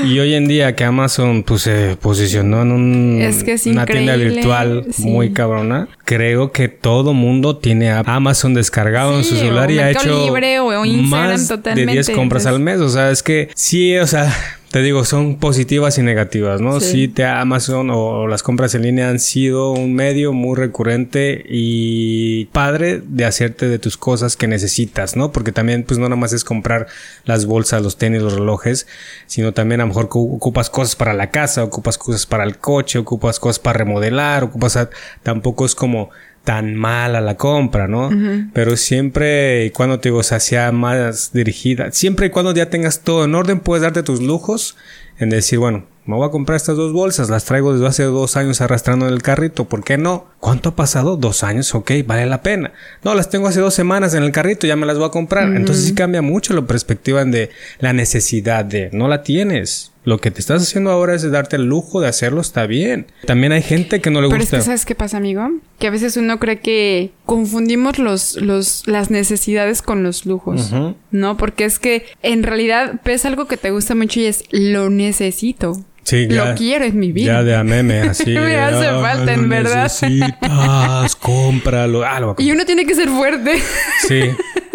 Y 0.05 0.19
hoy 0.19 0.35
en 0.35 0.47
día 0.47 0.75
que 0.77 0.85
Amazon, 0.85 1.43
pues, 1.43 1.63
se 1.63 1.97
posicionó 2.01 2.63
en 2.63 2.73
un, 2.73 3.33
una 3.67 3.87
tienda 3.87 4.17
virtual 4.17 4.87
muy 4.99 5.33
cabrona, 5.33 5.89
creo 6.05 6.53
que 6.53 6.69
todo 6.69 7.15
mundo 7.15 7.57
tiene 7.57 7.91
Amazon 7.91 8.55
descargado 8.55 9.17
en 9.17 9.25
su 9.25 9.37
celular 9.37 9.71
y 9.71 9.79
ha 9.79 9.91
hecho 9.91 10.25
libre 10.25 10.61
o 10.61 10.85
más 10.85 11.49
de 11.49 11.87
10 11.87 12.11
compras 12.11 12.47
al 12.47 12.61
mes. 12.61 12.81
O 12.81 12.89
sea, 12.89 13.11
es 13.11 13.23
que 13.23 13.49
sí, 13.55 13.97
o 13.99 14.07
sea 14.07 14.33
te 14.75 14.83
digo, 14.83 15.05
son 15.05 15.37
positivas 15.37 15.99
y 15.99 16.03
negativas, 16.03 16.61
¿no? 16.61 16.81
Sí, 16.81 17.07
te 17.07 17.25
Amazon 17.25 17.91
o 17.93 18.27
las 18.27 18.43
compras 18.43 18.75
en 18.75 18.83
línea 18.83 19.09
han 19.09 19.21
sido 19.21 19.71
un 19.71 19.95
medio 19.95 20.33
muy 20.33 20.57
recurrente 20.57 21.45
y 21.49 22.47
padre 22.47 23.01
de 23.07 23.25
hacerte 23.25 23.69
de 23.69 23.79
tus 23.79 23.97
cosas 23.97 24.37
que 24.37 24.49
necesitas, 24.49 25.15
¿no? 25.15 25.31
Porque 25.31 25.53
también, 25.53 25.85
pues 25.85 26.01
no 26.01 26.07
nada 26.09 26.17
más 26.17 26.33
es 26.33 26.43
comprar 26.43 26.89
las 27.25 27.47
bolsas, 27.47 27.83
los 27.83 27.99
tenis, 27.99 28.21
los 28.21 28.35
relojes, 28.35 28.89
sino 29.27 29.53
también 29.53 29.81
a 29.81 29.85
lo 29.85 29.91
mejor 29.91 30.09
ocupas 30.11 30.71
cosas 30.71 30.97
para 30.97 31.15
la 31.15 31.31
casa, 31.31 31.63
ocupas 31.63 31.97
cosas 31.97 32.27
para 32.27 32.43
el 32.43 32.59
coche, 32.59 32.99
ocupas 32.99 33.39
cosas 33.39 33.61
para 33.61 33.79
remodelar, 33.79 34.43
ocupas, 34.43 34.89
tampoco 35.23 35.67
es 35.67 35.77
como 35.77 36.11
tan 36.45 36.75
mala 36.75 37.21
la 37.21 37.37
compra, 37.37 37.89
¿no? 37.89 38.11
Pero 38.53 38.77
siempre 38.77 39.65
y 39.65 39.71
cuando 39.71 39.99
te 39.99 40.11
digo, 40.11 40.23
se 40.23 40.39
sea, 40.41 40.73
más 40.73 41.33
dirigida, 41.33 41.91
siempre 41.91 42.27
y 42.27 42.31
cuando 42.31 42.55
ya 42.55 42.71
tengas 42.71 43.01
todo 43.01 43.25
en 43.25 43.35
orden, 43.35 43.61
puedes 43.61 43.83
darte 43.83 44.03
tus 44.03 44.23
lujos 44.23 44.77
en 45.19 45.31
decir, 45.31 45.59
bueno, 45.59 45.87
me 46.07 46.17
voy 46.17 46.29
a 46.29 46.31
comprar 46.31 46.57
estas 46.57 46.77
dos 46.77 46.93
bolsas, 46.93 47.31
las 47.31 47.47
traigo 47.47 47.73
desde 47.73 47.87
hace 47.87 48.03
dos 48.03 48.37
años 48.37 48.61
arrastrando 48.61 49.09
en 49.09 49.15
el 49.15 49.23
carrito, 49.23 49.65
¿por 49.65 49.83
qué 49.85 49.97
no? 49.97 50.27
¿Cuánto 50.39 50.71
ha 50.71 50.77
pasado? 50.77 51.17
Dos 51.17 51.43
años, 51.43 51.75
ok, 51.75 51.93
vale 52.07 52.27
la 52.27 52.43
pena. 52.43 52.73
No, 53.03 53.15
las 53.15 53.31
tengo 53.31 53.49
hace 53.49 53.61
dos 53.61 53.73
semanas 53.73 54.13
en 54.13 54.23
el 54.23 54.31
carrito, 54.31 54.67
ya 54.67 54.77
me 54.77 54.85
las 54.85 54.99
voy 54.99 55.07
a 55.07 55.11
comprar. 55.11 55.57
Entonces 55.57 55.87
sí 55.87 55.95
cambia 55.95 56.21
mucho 56.21 56.53
la 56.53 56.63
perspectiva 56.63 57.25
de 57.25 57.49
la 57.79 57.95
necesidad 57.95 58.67
de, 58.67 58.91
no 58.93 59.09
la 59.09 59.23
tienes. 59.23 59.94
Lo 60.05 60.19
que 60.19 60.31
te 60.31 60.41
estás 60.41 60.63
haciendo 60.63 60.91
ahora 60.91 61.15
es 61.15 61.31
darte 61.31 61.57
el 61.57 61.65
lujo 61.65 62.01
de 62.01 62.09
hacerlo, 62.09 62.41
está 62.41 62.67
bien. 62.67 63.07
También 63.27 63.53
hay 63.53 63.63
gente 63.63 64.01
que 64.01 64.11
no 64.11 64.21
le 64.21 64.27
gusta. 64.27 64.37
Pero 64.37 64.45
es 64.45 64.51
que, 64.51 64.61
¿sabes 64.63 64.85
qué 64.85 64.95
pasa, 64.95 65.17
amigo? 65.17 65.49
Que 65.79 65.87
a 65.87 65.91
veces 65.91 66.17
uno 66.17 66.39
cree 66.39 66.61
que 66.61 67.13
confundimos 67.25 67.99
los, 67.99 68.37
los, 68.37 68.87
las 68.87 69.11
necesidades 69.11 69.83
con 69.83 70.03
los 70.03 70.27
lujos, 70.27 70.73
¿no? 71.11 71.37
Porque 71.37 71.65
es 71.65 71.79
que 71.79 72.05
en 72.23 72.43
realidad 72.43 73.01
ves 73.05 73.25
algo 73.25 73.47
que 73.47 73.57
te 73.57 73.71
gusta 73.71 73.95
mucho 73.95 74.21
y 74.21 74.27
es 74.27 74.45
lo 74.51 74.91
necesito. 74.91 75.83
Sí, 76.05 76.29
ya, 76.29 76.51
lo 76.51 76.55
quiero 76.55 76.85
en 76.85 76.99
mi 76.99 77.13
vida. 77.13 77.35
Ya 77.35 77.43
de 77.43 77.57
a 77.57 77.65
meme, 77.65 78.01
así. 78.01 78.31
me 78.35 78.57
hace 78.57 78.87
falta, 78.87 79.33
en 79.33 79.49
verdad. 79.49 79.85
Necesitas, 79.85 81.17
cómpralo. 81.21 82.05
Ah, 82.05 82.21
lo 82.21 82.37
y 82.39 82.51
uno 82.51 82.65
tiene 82.65 82.85
que 82.85 82.95
ser 82.95 83.09
fuerte. 83.09 83.61
sí. 84.07 84.31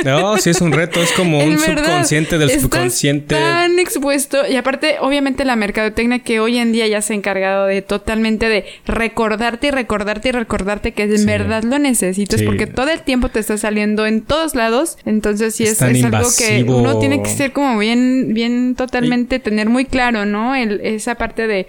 No, 0.05 0.38
sí 0.38 0.50
es 0.50 0.62
un 0.62 0.71
reto, 0.71 1.01
es 1.01 1.12
como 1.12 1.39
un 1.43 1.57
subconsciente 1.57 2.38
del 2.38 2.50
subconsciente. 2.59 3.36
Tan 3.36 3.79
expuesto. 3.79 4.48
Y 4.48 4.55
aparte, 4.55 4.98
obviamente, 5.00 5.45
la 5.45 5.55
mercadotecnia 5.55 6.19
que 6.19 6.39
hoy 6.39 6.57
en 6.57 6.71
día 6.71 6.88
ya 6.88 7.01
se 7.01 7.13
ha 7.13 7.15
encargado 7.15 7.65
de 7.65 7.81
totalmente 7.81 8.50
de 8.50 8.65
recordarte 8.86 9.67
y 9.67 9.71
recordarte 9.71 10.29
y 10.29 10.31
recordarte 10.31 10.91
que 10.93 11.03
en 11.03 11.25
verdad 11.25 11.63
lo 11.63 11.79
necesitas. 11.79 12.41
Porque 12.43 12.67
todo 12.67 12.89
el 12.89 13.01
tiempo 13.01 13.29
te 13.29 13.39
está 13.39 13.57
saliendo 13.57 14.05
en 14.05 14.21
todos 14.21 14.55
lados. 14.55 14.98
Entonces, 15.05 15.55
sí 15.55 15.63
es, 15.63 15.81
es, 15.81 16.03
algo 16.03 16.29
que 16.38 16.63
uno 16.67 17.00
tiene 17.00 17.21
que 17.21 17.29
ser 17.29 17.51
como 17.51 17.77
bien, 17.77 18.33
bien 18.33 18.75
totalmente, 18.75 19.39
tener 19.39 19.69
muy 19.69 19.86
claro, 19.86 20.25
¿no? 20.25 20.55
El, 20.55 20.81
esa 20.81 21.15
parte 21.20 21.46
de 21.46 21.68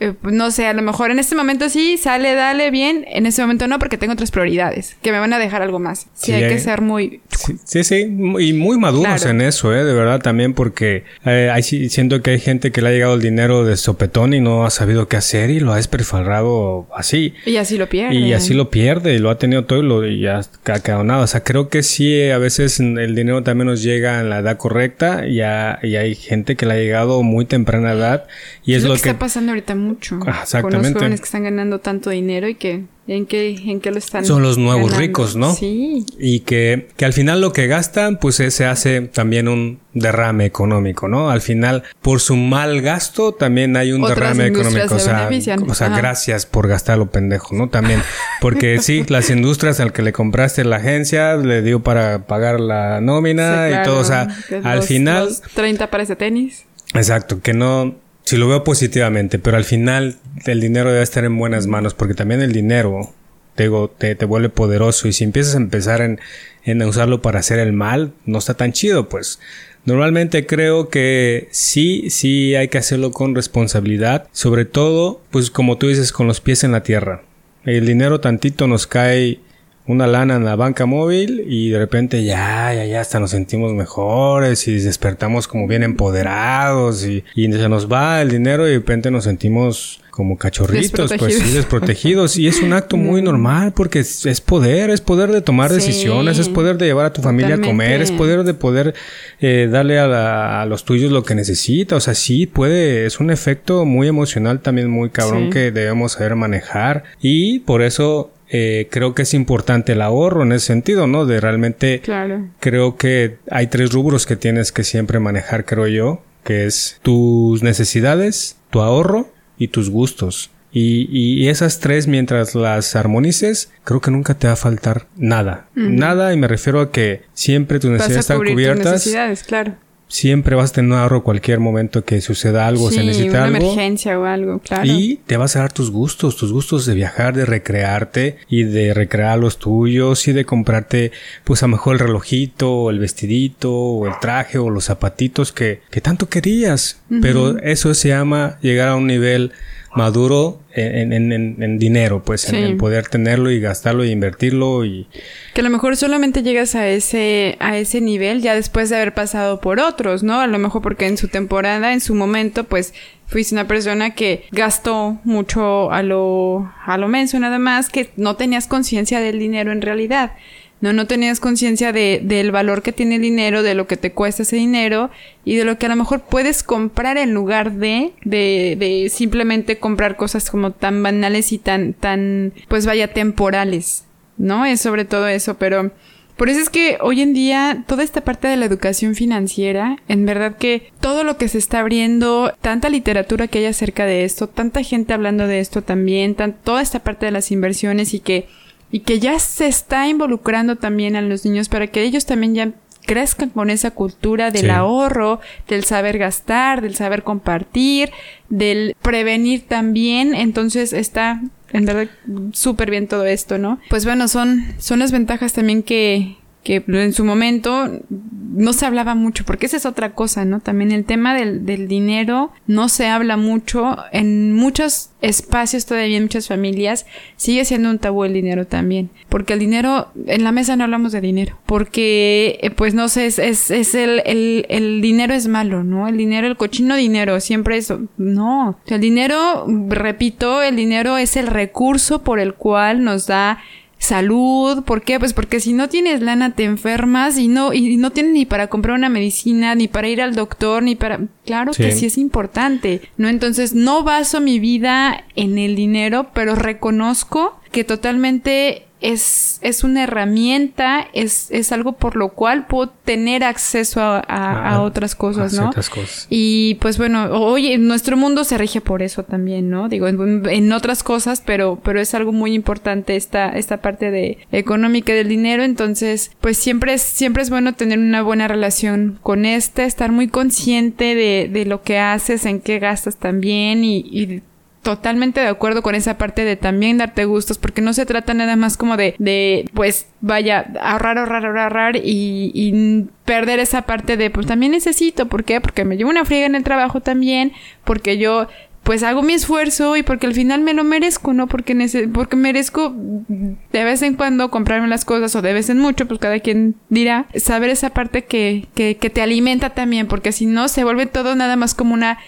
eh, 0.00 0.12
no 0.22 0.50
sé, 0.50 0.66
a 0.66 0.72
lo 0.72 0.82
mejor 0.82 1.12
en 1.12 1.20
este 1.20 1.36
momento 1.36 1.68
sí, 1.68 1.96
sale, 1.98 2.34
dale, 2.34 2.70
bien. 2.70 3.04
En 3.08 3.26
este 3.26 3.42
momento 3.42 3.68
no, 3.68 3.78
porque 3.78 3.96
tengo 3.96 4.12
otras 4.12 4.30
prioridades 4.30 4.96
que 5.02 5.12
me 5.12 5.18
van 5.20 5.32
a 5.32 5.38
dejar 5.38 5.62
algo 5.62 5.78
más. 5.78 6.08
Sí, 6.14 6.32
hay, 6.32 6.48
que 6.48 6.58
ser 6.58 6.80
muy... 6.80 7.20
Sí, 7.64 7.84
sí, 7.84 8.00
y 8.00 8.52
muy 8.52 8.78
maduros 8.78 9.26
en 9.26 9.40
eso, 9.40 9.74
¿eh? 9.74 9.84
De 9.84 9.92
verdad 9.92 10.20
también, 10.20 10.54
porque 10.54 11.04
eh, 11.24 11.50
hay, 11.52 11.62
siento 11.62 12.22
que 12.22 12.30
hay 12.30 12.38
gente 12.38 12.72
que 12.72 12.82
le 12.82 12.88
ha 12.88 12.92
llegado 12.92 13.14
el 13.14 13.20
dinero 13.20 13.64
de 13.64 13.76
sopetón 13.76 14.34
y 14.34 14.40
no 14.40 14.64
ha 14.64 14.70
sabido 14.70 15.08
qué 15.08 15.16
hacer 15.16 15.50
y 15.50 15.60
lo 15.60 15.72
ha 15.72 15.76
desperfarrado 15.76 16.86
así. 16.94 17.34
Y 17.46 17.56
así 17.56 17.76
lo 17.76 17.88
pierde. 17.88 18.14
Y 18.14 18.32
así 18.32 18.54
lo 18.54 18.70
pierde 18.70 19.14
y 19.14 19.18
lo 19.18 19.30
ha 19.30 19.38
tenido 19.38 19.64
todo 19.64 19.80
y, 19.80 19.86
lo, 19.86 20.06
y 20.06 20.20
ya 20.20 20.40
ha 20.66 20.80
quedado 20.80 21.04
nada. 21.04 21.24
O 21.24 21.26
sea, 21.26 21.42
creo 21.42 21.68
que 21.68 21.82
sí, 21.82 22.30
a 22.30 22.38
veces 22.38 22.80
el 22.80 23.14
dinero 23.14 23.42
también 23.42 23.68
nos 23.68 23.82
llega 23.82 24.20
en 24.20 24.30
la 24.30 24.38
edad 24.38 24.56
correcta 24.56 25.26
y, 25.26 25.38
y 25.38 25.96
hay 25.96 26.14
gente 26.14 26.56
que 26.56 26.66
le 26.66 26.74
ha 26.74 26.76
llegado 26.76 27.22
muy 27.22 27.44
temprana 27.44 27.92
edad 27.92 28.26
y 28.64 28.74
es, 28.74 28.84
lo, 28.84 28.90
que, 28.90 28.96
está 28.96 29.18
pasando 29.18 29.52
ahorita 29.52 29.74
mucho. 29.74 30.16
exactamente. 30.16 30.62
Con 30.62 30.82
los 30.82 30.92
jóvenes 30.92 31.20
que 31.20 31.24
están 31.24 31.44
ganando 31.44 31.80
tanto 31.80 32.10
dinero 32.10 32.48
y 32.48 32.54
que 32.54 32.84
en 33.06 33.26
qué, 33.26 33.50
en 33.50 33.80
qué 33.80 33.90
lo 33.90 33.98
están. 33.98 34.24
Son 34.24 34.42
los 34.42 34.56
nuevos 34.56 34.96
ricos, 34.96 35.36
¿no? 35.36 35.54
Sí. 35.54 36.06
Y 36.18 36.40
que, 36.40 36.88
que 36.96 37.04
al 37.04 37.12
final 37.12 37.40
lo 37.40 37.52
que 37.52 37.66
gastan, 37.66 38.18
pues 38.18 38.36
se 38.36 38.64
hace 38.64 39.02
también 39.02 39.48
un 39.48 39.80
derrame 39.92 40.46
económico, 40.46 41.06
¿no? 41.06 41.30
Al 41.30 41.42
final, 41.42 41.82
por 42.00 42.20
su 42.20 42.36
mal 42.36 42.80
gasto, 42.80 43.32
también 43.32 43.76
hay 43.76 43.92
un 43.92 44.02
derrame 44.02 44.46
económico. 44.46 44.94
O 44.94 44.98
sea, 44.98 45.28
o 45.66 45.74
sea 45.74 45.88
gracias 45.90 46.46
por 46.46 46.66
gastar 46.66 46.98
lo 46.98 47.10
pendejo, 47.10 47.54
¿no? 47.54 47.68
También. 47.68 48.02
Porque 48.40 48.78
sí, 48.82 49.04
las 49.08 49.28
industrias 49.30 49.80
al 49.80 49.92
que 49.92 50.02
le 50.02 50.12
compraste 50.12 50.64
la 50.64 50.76
agencia, 50.76 51.36
le 51.36 51.62
dio 51.62 51.82
para 51.82 52.26
pagar 52.26 52.58
la 52.58 53.00
nómina 53.00 53.68
y 53.70 53.84
todo. 53.84 54.00
O 54.00 54.04
sea, 54.04 54.28
al 54.62 54.82
final. 54.82 55.28
30 55.54 55.90
para 55.90 56.02
ese 56.02 56.16
tenis. 56.16 56.64
Exacto, 56.94 57.40
que 57.40 57.54
no, 57.54 57.96
si 58.24 58.36
lo 58.36 58.48
veo 58.48 58.64
positivamente, 58.64 59.38
pero 59.38 59.56
al 59.56 59.64
final 59.64 60.16
el 60.46 60.60
dinero 60.60 60.90
debe 60.90 61.02
estar 61.02 61.24
en 61.24 61.38
buenas 61.38 61.66
manos 61.66 61.94
porque 61.94 62.14
también 62.14 62.40
el 62.40 62.52
dinero 62.52 63.12
te, 63.54 63.68
te, 64.14 64.24
vuelve 64.24 64.48
poderoso 64.48 65.06
y 65.06 65.12
si 65.12 65.24
empiezas 65.24 65.54
a 65.54 65.58
empezar 65.58 66.00
en, 66.00 66.20
en 66.64 66.82
usarlo 66.82 67.22
para 67.22 67.40
hacer 67.40 67.58
el 67.58 67.72
mal, 67.72 68.12
no 68.26 68.38
está 68.38 68.54
tan 68.54 68.72
chido, 68.72 69.08
pues. 69.08 69.38
Normalmente 69.84 70.46
creo 70.46 70.88
que 70.88 71.48
sí, 71.50 72.08
sí 72.08 72.54
hay 72.54 72.68
que 72.68 72.78
hacerlo 72.78 73.10
con 73.10 73.34
responsabilidad, 73.34 74.28
sobre 74.32 74.64
todo, 74.64 75.20
pues 75.30 75.50
como 75.50 75.76
tú 75.76 75.88
dices, 75.88 76.10
con 76.10 76.26
los 76.26 76.40
pies 76.40 76.64
en 76.64 76.72
la 76.72 76.82
tierra. 76.82 77.22
El 77.64 77.86
dinero 77.86 78.20
tantito 78.20 78.66
nos 78.66 78.86
cae 78.86 79.40
una 79.86 80.06
lana 80.06 80.36
en 80.36 80.44
la 80.44 80.56
banca 80.56 80.86
móvil 80.86 81.44
y 81.46 81.70
de 81.70 81.78
repente 81.78 82.24
ya, 82.24 82.72
ya, 82.72 82.86
ya 82.86 83.00
hasta 83.00 83.20
nos 83.20 83.30
sentimos 83.30 83.72
mejores 83.72 84.66
y 84.66 84.78
despertamos 84.78 85.46
como 85.46 85.66
bien 85.66 85.82
empoderados 85.82 87.04
y, 87.04 87.24
y 87.34 87.52
se 87.52 87.68
nos 87.68 87.90
va 87.92 88.22
el 88.22 88.30
dinero 88.30 88.66
y 88.66 88.70
de 88.70 88.78
repente 88.78 89.10
nos 89.10 89.24
sentimos 89.24 90.00
como 90.14 90.38
cachorritos, 90.38 91.12
pues 91.18 91.38
sí, 91.40 91.54
desprotegidos. 91.54 92.36
Y 92.36 92.46
es 92.46 92.62
un 92.62 92.72
acto 92.72 92.96
muy 92.96 93.20
mm. 93.20 93.24
normal 93.24 93.72
porque 93.74 93.98
es, 93.98 94.40
poder, 94.40 94.90
es 94.90 95.00
poder 95.00 95.32
de 95.32 95.40
tomar 95.40 95.72
decisiones, 95.72 96.38
es 96.38 96.48
poder 96.48 96.78
de 96.78 96.86
llevar 96.86 97.06
a 97.06 97.12
tu 97.12 97.20
familia 97.20 97.56
a 97.56 97.60
comer, 97.60 98.00
es 98.00 98.12
poder 98.12 98.44
de 98.44 98.54
poder 98.54 98.94
eh, 99.40 99.68
darle 99.68 99.98
a, 99.98 100.62
a, 100.62 100.66
los 100.66 100.84
tuyos 100.84 101.10
lo 101.10 101.24
que 101.24 101.34
necesita. 101.34 101.96
O 101.96 102.00
sea, 102.00 102.14
sí 102.14 102.46
puede, 102.46 103.06
es 103.06 103.18
un 103.18 103.32
efecto 103.32 103.84
muy 103.84 104.06
emocional 104.06 104.60
también 104.60 104.88
muy 104.88 105.10
cabrón 105.10 105.50
que 105.50 105.72
debemos 105.72 106.12
saber 106.12 106.36
manejar. 106.36 107.02
Y 107.20 107.58
por 107.60 107.82
eso 107.82 108.30
eh, 108.48 108.88
creo 108.90 109.14
que 109.14 109.22
es 109.22 109.34
importante 109.34 109.92
el 109.92 110.02
ahorro 110.02 110.42
en 110.42 110.52
ese 110.52 110.66
sentido, 110.66 111.06
¿no? 111.06 111.26
De 111.26 111.40
realmente 111.40 112.00
claro. 112.00 112.48
creo 112.60 112.96
que 112.96 113.38
hay 113.50 113.68
tres 113.68 113.92
rubros 113.92 114.26
que 114.26 114.36
tienes 114.36 114.72
que 114.72 114.84
siempre 114.84 115.18
manejar, 115.18 115.64
creo 115.64 115.86
yo, 115.88 116.22
que 116.44 116.66
es 116.66 116.98
tus 117.02 117.62
necesidades, 117.62 118.56
tu 118.70 118.80
ahorro 118.80 119.32
y 119.58 119.68
tus 119.68 119.90
gustos. 119.90 120.50
Y, 120.76 121.06
y, 121.12 121.48
esas 121.50 121.78
tres, 121.78 122.08
mientras 122.08 122.56
las 122.56 122.96
armonices, 122.96 123.70
creo 123.84 124.00
que 124.00 124.10
nunca 124.10 124.34
te 124.34 124.48
va 124.48 124.54
a 124.54 124.56
faltar 124.56 125.06
nada. 125.16 125.68
Nada, 125.76 126.34
y 126.34 126.36
me 126.36 126.48
refiero 126.48 126.80
a 126.80 126.90
que 126.90 127.22
siempre 127.32 127.78
tus 127.78 127.92
necesidades 127.92 128.24
están 128.24 128.38
cubiertas. 128.38 128.82
Tus 128.82 128.92
necesidades, 128.92 129.44
claro 129.44 129.76
siempre 130.08 130.54
vas 130.54 130.70
a 130.70 130.74
tener 130.74 130.92
un 130.92 130.98
ahorro 130.98 131.24
cualquier 131.24 131.60
momento 131.60 132.04
que 132.04 132.20
suceda 132.20 132.66
algo, 132.66 132.90
se 132.90 133.02
necesita 133.02 133.38
una 133.38 133.44
algo. 133.44 133.56
emergencia 133.56 134.18
o 134.18 134.24
algo, 134.24 134.58
claro. 134.60 134.84
Y 134.84 135.20
te 135.26 135.36
vas 135.36 135.56
a 135.56 135.60
dar 135.60 135.72
tus 135.72 135.90
gustos, 135.90 136.36
tus 136.36 136.52
gustos 136.52 136.86
de 136.86 136.94
viajar, 136.94 137.34
de 137.34 137.44
recrearte 137.44 138.38
y 138.48 138.64
de 138.64 138.94
recrear 138.94 139.38
los 139.38 139.58
tuyos 139.58 140.28
y 140.28 140.32
de 140.32 140.44
comprarte, 140.44 141.12
pues 141.44 141.62
a 141.62 141.66
lo 141.66 141.72
mejor 141.72 141.94
el 141.94 142.00
relojito, 142.00 142.72
o 142.72 142.90
el 142.90 142.98
vestidito, 142.98 143.72
o 143.72 144.06
el 144.06 144.14
traje, 144.20 144.58
o 144.58 144.70
los 144.70 144.84
zapatitos 144.84 145.52
que, 145.52 145.80
que 145.90 146.00
tanto 146.00 146.28
querías. 146.28 147.00
Pero 147.20 147.58
eso 147.58 147.94
se 147.94 148.08
llama 148.08 148.58
llegar 148.60 148.88
a 148.88 148.96
un 148.96 149.06
nivel 149.06 149.52
maduro 149.94 150.60
en, 150.72 151.12
en, 151.12 151.32
en, 151.62 151.78
dinero, 151.78 152.22
pues, 152.24 152.52
en, 152.52 152.78
poder 152.78 153.06
tenerlo 153.06 153.50
y 153.50 153.60
gastarlo 153.60 154.02
e 154.02 154.08
invertirlo 154.08 154.84
y... 154.84 155.06
Que 155.54 155.60
a 155.60 155.64
lo 155.64 155.70
mejor 155.70 155.96
solamente 155.96 156.42
llegas 156.42 156.74
a 156.74 156.88
ese, 156.88 157.56
a 157.60 157.78
ese 157.78 158.00
nivel 158.00 158.42
ya 158.42 158.54
después 158.54 158.90
de 158.90 158.96
haber 158.96 159.14
pasado 159.14 159.60
por 159.60 159.78
otros, 159.78 160.22
¿no? 160.22 160.40
A 160.40 160.46
lo 160.46 160.58
mejor 160.58 160.82
porque 160.82 161.06
en 161.06 161.16
su 161.16 161.28
temporada, 161.28 161.92
en 161.92 162.00
su 162.00 162.14
momento, 162.14 162.64
pues, 162.64 162.92
fuiste 163.26 163.54
una 163.54 163.68
persona 163.68 164.14
que 164.14 164.46
gastó 164.50 165.18
mucho 165.24 165.92
a 165.92 166.02
lo, 166.02 166.72
a 166.84 166.98
lo 166.98 167.08
menso 167.08 167.38
nada 167.38 167.58
más, 167.58 167.88
que 167.88 168.10
no 168.16 168.36
tenías 168.36 168.66
conciencia 168.66 169.20
del 169.20 169.38
dinero 169.38 169.72
en 169.72 169.80
realidad. 169.80 170.32
No, 170.80 170.92
no 170.92 171.06
tenías 171.06 171.40
conciencia 171.40 171.92
de, 171.92 172.20
del 172.22 172.52
valor 172.52 172.82
que 172.82 172.92
tiene 172.92 173.16
el 173.16 173.22
dinero, 173.22 173.62
de 173.62 173.74
lo 173.74 173.86
que 173.86 173.96
te 173.96 174.12
cuesta 174.12 174.42
ese 174.42 174.56
dinero 174.56 175.10
y 175.44 175.56
de 175.56 175.64
lo 175.64 175.78
que 175.78 175.86
a 175.86 175.88
lo 175.88 175.96
mejor 175.96 176.20
puedes 176.22 176.62
comprar 176.62 177.16
en 177.16 177.32
lugar 177.32 177.72
de, 177.72 178.12
de, 178.24 178.76
de 178.78 179.08
simplemente 179.08 179.78
comprar 179.78 180.16
cosas 180.16 180.50
como 180.50 180.72
tan 180.72 181.02
banales 181.02 181.52
y 181.52 181.58
tan, 181.58 181.94
tan, 181.94 182.52
pues 182.68 182.84
vaya, 182.84 183.14
temporales, 183.14 184.04
¿no? 184.36 184.66
Es 184.66 184.82
sobre 184.82 185.06
todo 185.06 185.26
eso, 185.28 185.54
pero 185.54 185.90
por 186.36 186.48
eso 186.48 186.60
es 186.60 186.68
que 186.68 186.98
hoy 187.00 187.20
en 187.20 187.32
día 187.32 187.84
toda 187.86 188.02
esta 188.02 188.22
parte 188.22 188.48
de 188.48 188.56
la 188.56 188.66
educación 188.66 189.14
financiera, 189.14 189.98
en 190.08 190.26
verdad 190.26 190.56
que 190.56 190.90
todo 191.00 191.22
lo 191.22 191.36
que 191.36 191.48
se 191.48 191.58
está 191.58 191.80
abriendo, 191.80 192.52
tanta 192.60 192.88
literatura 192.88 193.46
que 193.46 193.60
hay 193.60 193.66
acerca 193.66 194.04
de 194.04 194.24
esto, 194.24 194.48
tanta 194.48 194.82
gente 194.82 195.14
hablando 195.14 195.46
de 195.46 195.60
esto 195.60 195.82
también, 195.82 196.34
tan, 196.34 196.52
toda 196.52 196.82
esta 196.82 196.98
parte 197.00 197.26
de 197.26 197.32
las 197.32 197.52
inversiones 197.52 198.14
y 198.14 198.20
que 198.20 198.48
y 198.90 199.00
que 199.00 199.18
ya 199.18 199.38
se 199.38 199.66
está 199.66 200.06
involucrando 200.08 200.76
también 200.76 201.16
a 201.16 201.22
los 201.22 201.44
niños 201.44 201.68
para 201.68 201.86
que 201.86 202.02
ellos 202.02 202.26
también 202.26 202.54
ya 202.54 202.72
crezcan 203.04 203.50
con 203.50 203.70
esa 203.70 203.90
cultura 203.90 204.50
del 204.50 204.70
ahorro, 204.70 205.40
del 205.68 205.84
saber 205.84 206.18
gastar, 206.18 206.80
del 206.80 206.94
saber 206.94 207.22
compartir, 207.22 208.10
del 208.48 208.96
prevenir 209.02 209.66
también. 209.66 210.34
Entonces 210.34 210.92
está 210.92 211.42
en 211.72 211.84
verdad 211.84 212.08
súper 212.52 212.90
bien 212.90 213.08
todo 213.08 213.26
esto, 213.26 213.58
¿no? 213.58 213.78
Pues 213.90 214.04
bueno, 214.04 214.28
son, 214.28 214.64
son 214.78 215.00
las 215.00 215.12
ventajas 215.12 215.52
también 215.52 215.82
que, 215.82 216.36
que 216.64 216.82
en 216.86 217.12
su 217.12 217.24
momento 217.24 218.00
no 218.08 218.72
se 218.72 218.86
hablaba 218.86 219.14
mucho, 219.14 219.44
porque 219.44 219.66
esa 219.66 219.76
es 219.76 219.84
otra 219.84 220.14
cosa, 220.14 220.46
¿no? 220.46 220.60
También 220.60 220.92
el 220.92 221.04
tema 221.04 221.34
del, 221.34 221.66
del, 221.66 221.88
dinero 221.88 222.52
no 222.66 222.88
se 222.88 223.06
habla 223.06 223.36
mucho. 223.36 223.98
En 224.12 224.52
muchos 224.54 225.10
espacios 225.20 225.84
todavía, 225.84 226.16
en 226.16 226.22
muchas 226.22 226.48
familias, 226.48 227.04
sigue 227.36 227.66
siendo 227.66 227.90
un 227.90 227.98
tabú 227.98 228.24
el 228.24 228.32
dinero 228.32 228.66
también. 228.66 229.10
Porque 229.28 229.52
el 229.52 229.58
dinero, 229.58 230.08
en 230.26 230.42
la 230.42 230.52
mesa 230.52 230.74
no 230.74 230.84
hablamos 230.84 231.12
de 231.12 231.20
dinero. 231.20 231.58
Porque, 231.66 232.58
eh, 232.62 232.70
pues 232.70 232.94
no 232.94 233.08
sé, 233.08 233.26
es, 233.26 233.38
es, 233.38 233.70
es 233.70 233.94
el, 233.94 234.22
el, 234.24 234.64
el, 234.70 235.02
dinero 235.02 235.34
es 235.34 235.46
malo, 235.46 235.84
¿no? 235.84 236.08
El 236.08 236.16
dinero, 236.16 236.46
el 236.46 236.56
cochino 236.56 236.96
dinero, 236.96 237.40
siempre 237.40 237.76
eso. 237.76 238.00
No. 238.16 238.78
El 238.86 239.00
dinero, 239.00 239.66
repito, 239.88 240.62
el 240.62 240.76
dinero 240.76 241.18
es 241.18 241.36
el 241.36 241.48
recurso 241.48 242.22
por 242.22 242.40
el 242.40 242.54
cual 242.54 243.04
nos 243.04 243.26
da 243.26 243.58
salud. 244.04 244.84
¿Por 244.84 245.02
qué? 245.02 245.18
Pues 245.18 245.32
porque 245.32 245.60
si 245.60 245.72
no 245.72 245.88
tienes 245.88 246.20
lana 246.20 246.54
te 246.54 246.64
enfermas 246.64 247.38
y 247.38 247.48
no, 247.48 247.72
y 247.72 247.96
no 247.96 248.10
tienes 248.10 248.32
ni 248.32 248.46
para 248.46 248.68
comprar 248.68 248.96
una 248.96 249.08
medicina, 249.08 249.74
ni 249.74 249.88
para 249.88 250.08
ir 250.08 250.22
al 250.22 250.34
doctor, 250.34 250.82
ni 250.82 250.94
para... 250.94 251.20
Claro 251.44 251.72
que 251.72 251.92
sí 251.92 252.06
es 252.06 252.16
importante, 252.16 253.02
¿no? 253.16 253.28
Entonces 253.28 253.74
no 253.74 254.02
baso 254.02 254.40
mi 254.40 254.58
vida 254.58 255.24
en 255.36 255.58
el 255.58 255.76
dinero, 255.76 256.28
pero 256.32 256.54
reconozco 256.54 257.60
que 257.70 257.84
totalmente 257.84 258.86
es, 259.04 259.58
es 259.60 259.84
una 259.84 260.04
herramienta, 260.04 261.08
es, 261.12 261.50
es 261.50 261.72
algo 261.72 261.92
por 261.92 262.16
lo 262.16 262.30
cual 262.30 262.66
puedo 262.66 262.88
tener 262.88 263.44
acceso 263.44 264.00
a, 264.00 264.18
a, 264.18 264.80
otras 264.80 265.14
cosas, 265.14 265.52
¿no? 265.52 265.68
Otras 265.68 265.90
cosas. 265.90 266.26
Y 266.30 266.76
pues 266.76 266.96
bueno, 266.96 267.30
oye, 267.32 267.76
nuestro 267.76 268.16
mundo 268.16 268.44
se 268.44 268.56
rige 268.56 268.80
por 268.80 269.02
eso 269.02 269.22
también, 269.22 269.68
¿no? 269.68 269.90
Digo, 269.90 270.08
en, 270.08 270.48
en, 270.48 270.72
otras 270.72 271.02
cosas, 271.02 271.42
pero, 271.44 271.78
pero 271.84 272.00
es 272.00 272.14
algo 272.14 272.32
muy 272.32 272.54
importante 272.54 273.14
esta, 273.14 273.50
esta 273.50 273.82
parte 273.82 274.10
de 274.10 274.38
económica 274.52 275.12
del 275.12 275.28
dinero. 275.28 275.64
Entonces, 275.64 276.30
pues 276.40 276.56
siempre 276.56 276.94
es, 276.94 277.02
siempre 277.02 277.42
es 277.42 277.50
bueno 277.50 277.74
tener 277.74 277.98
una 277.98 278.22
buena 278.22 278.48
relación 278.48 279.18
con 279.22 279.44
este, 279.44 279.84
estar 279.84 280.12
muy 280.12 280.28
consciente 280.28 281.14
de, 281.14 281.50
de 281.52 281.66
lo 281.66 281.82
que 281.82 281.98
haces, 281.98 282.46
en 282.46 282.60
qué 282.60 282.78
gastas 282.78 283.16
también 283.18 283.84
y, 283.84 283.98
y 283.98 284.42
totalmente 284.84 285.40
de 285.40 285.48
acuerdo 285.48 285.82
con 285.82 285.96
esa 285.96 286.16
parte 286.18 286.44
de 286.44 286.56
también 286.56 286.98
darte 286.98 287.24
gustos, 287.24 287.58
porque 287.58 287.80
no 287.80 287.92
se 287.94 288.06
trata 288.06 288.34
nada 288.34 288.54
más 288.54 288.76
como 288.76 288.96
de, 288.96 289.16
de 289.18 289.68
pues, 289.74 290.06
vaya, 290.20 290.66
ahorrar, 290.80 291.18
ahorrar, 291.18 291.44
ahorrar, 291.44 291.96
y, 291.96 292.52
y 292.54 293.06
perder 293.24 293.58
esa 293.58 293.82
parte 293.82 294.16
de, 294.16 294.30
pues 294.30 294.46
también 294.46 294.72
necesito, 294.72 295.26
¿por 295.26 295.42
qué? 295.42 295.60
Porque 295.60 295.84
me 295.84 295.96
llevo 295.96 296.10
una 296.10 296.24
friega 296.24 296.46
en 296.46 296.54
el 296.54 296.62
trabajo 296.62 297.00
también, 297.00 297.52
porque 297.82 298.18
yo 298.18 298.46
pues 298.84 299.02
hago 299.02 299.22
mi 299.22 299.32
esfuerzo 299.32 299.96
y 299.96 300.02
porque 300.02 300.26
al 300.26 300.34
final 300.34 300.60
me 300.60 300.74
lo 300.74 300.84
merezco, 300.84 301.32
¿no? 301.32 301.46
Porque, 301.46 301.74
porque 302.12 302.36
merezco 302.36 302.94
de 302.94 303.84
vez 303.84 304.02
en 304.02 304.14
cuando 304.14 304.50
comprarme 304.50 304.86
las 304.88 305.06
cosas 305.06 305.34
o 305.34 305.40
de 305.40 305.54
vez 305.54 305.70
en 305.70 305.78
mucho, 305.78 306.06
pues 306.06 306.20
cada 306.20 306.38
quien 306.40 306.74
dirá, 306.90 307.26
saber 307.36 307.70
esa 307.70 307.90
parte 307.90 308.26
que, 308.26 308.68
que 308.74 308.94
te 308.94 309.22
alimenta 309.22 309.70
también, 309.70 310.06
porque 310.06 310.32
si 310.32 310.44
no 310.44 310.68
se 310.68 310.84
vuelve 310.84 311.06
todo 311.06 311.34
nada 311.34 311.56
más 311.56 311.74
como 311.74 311.94
una 311.94 312.18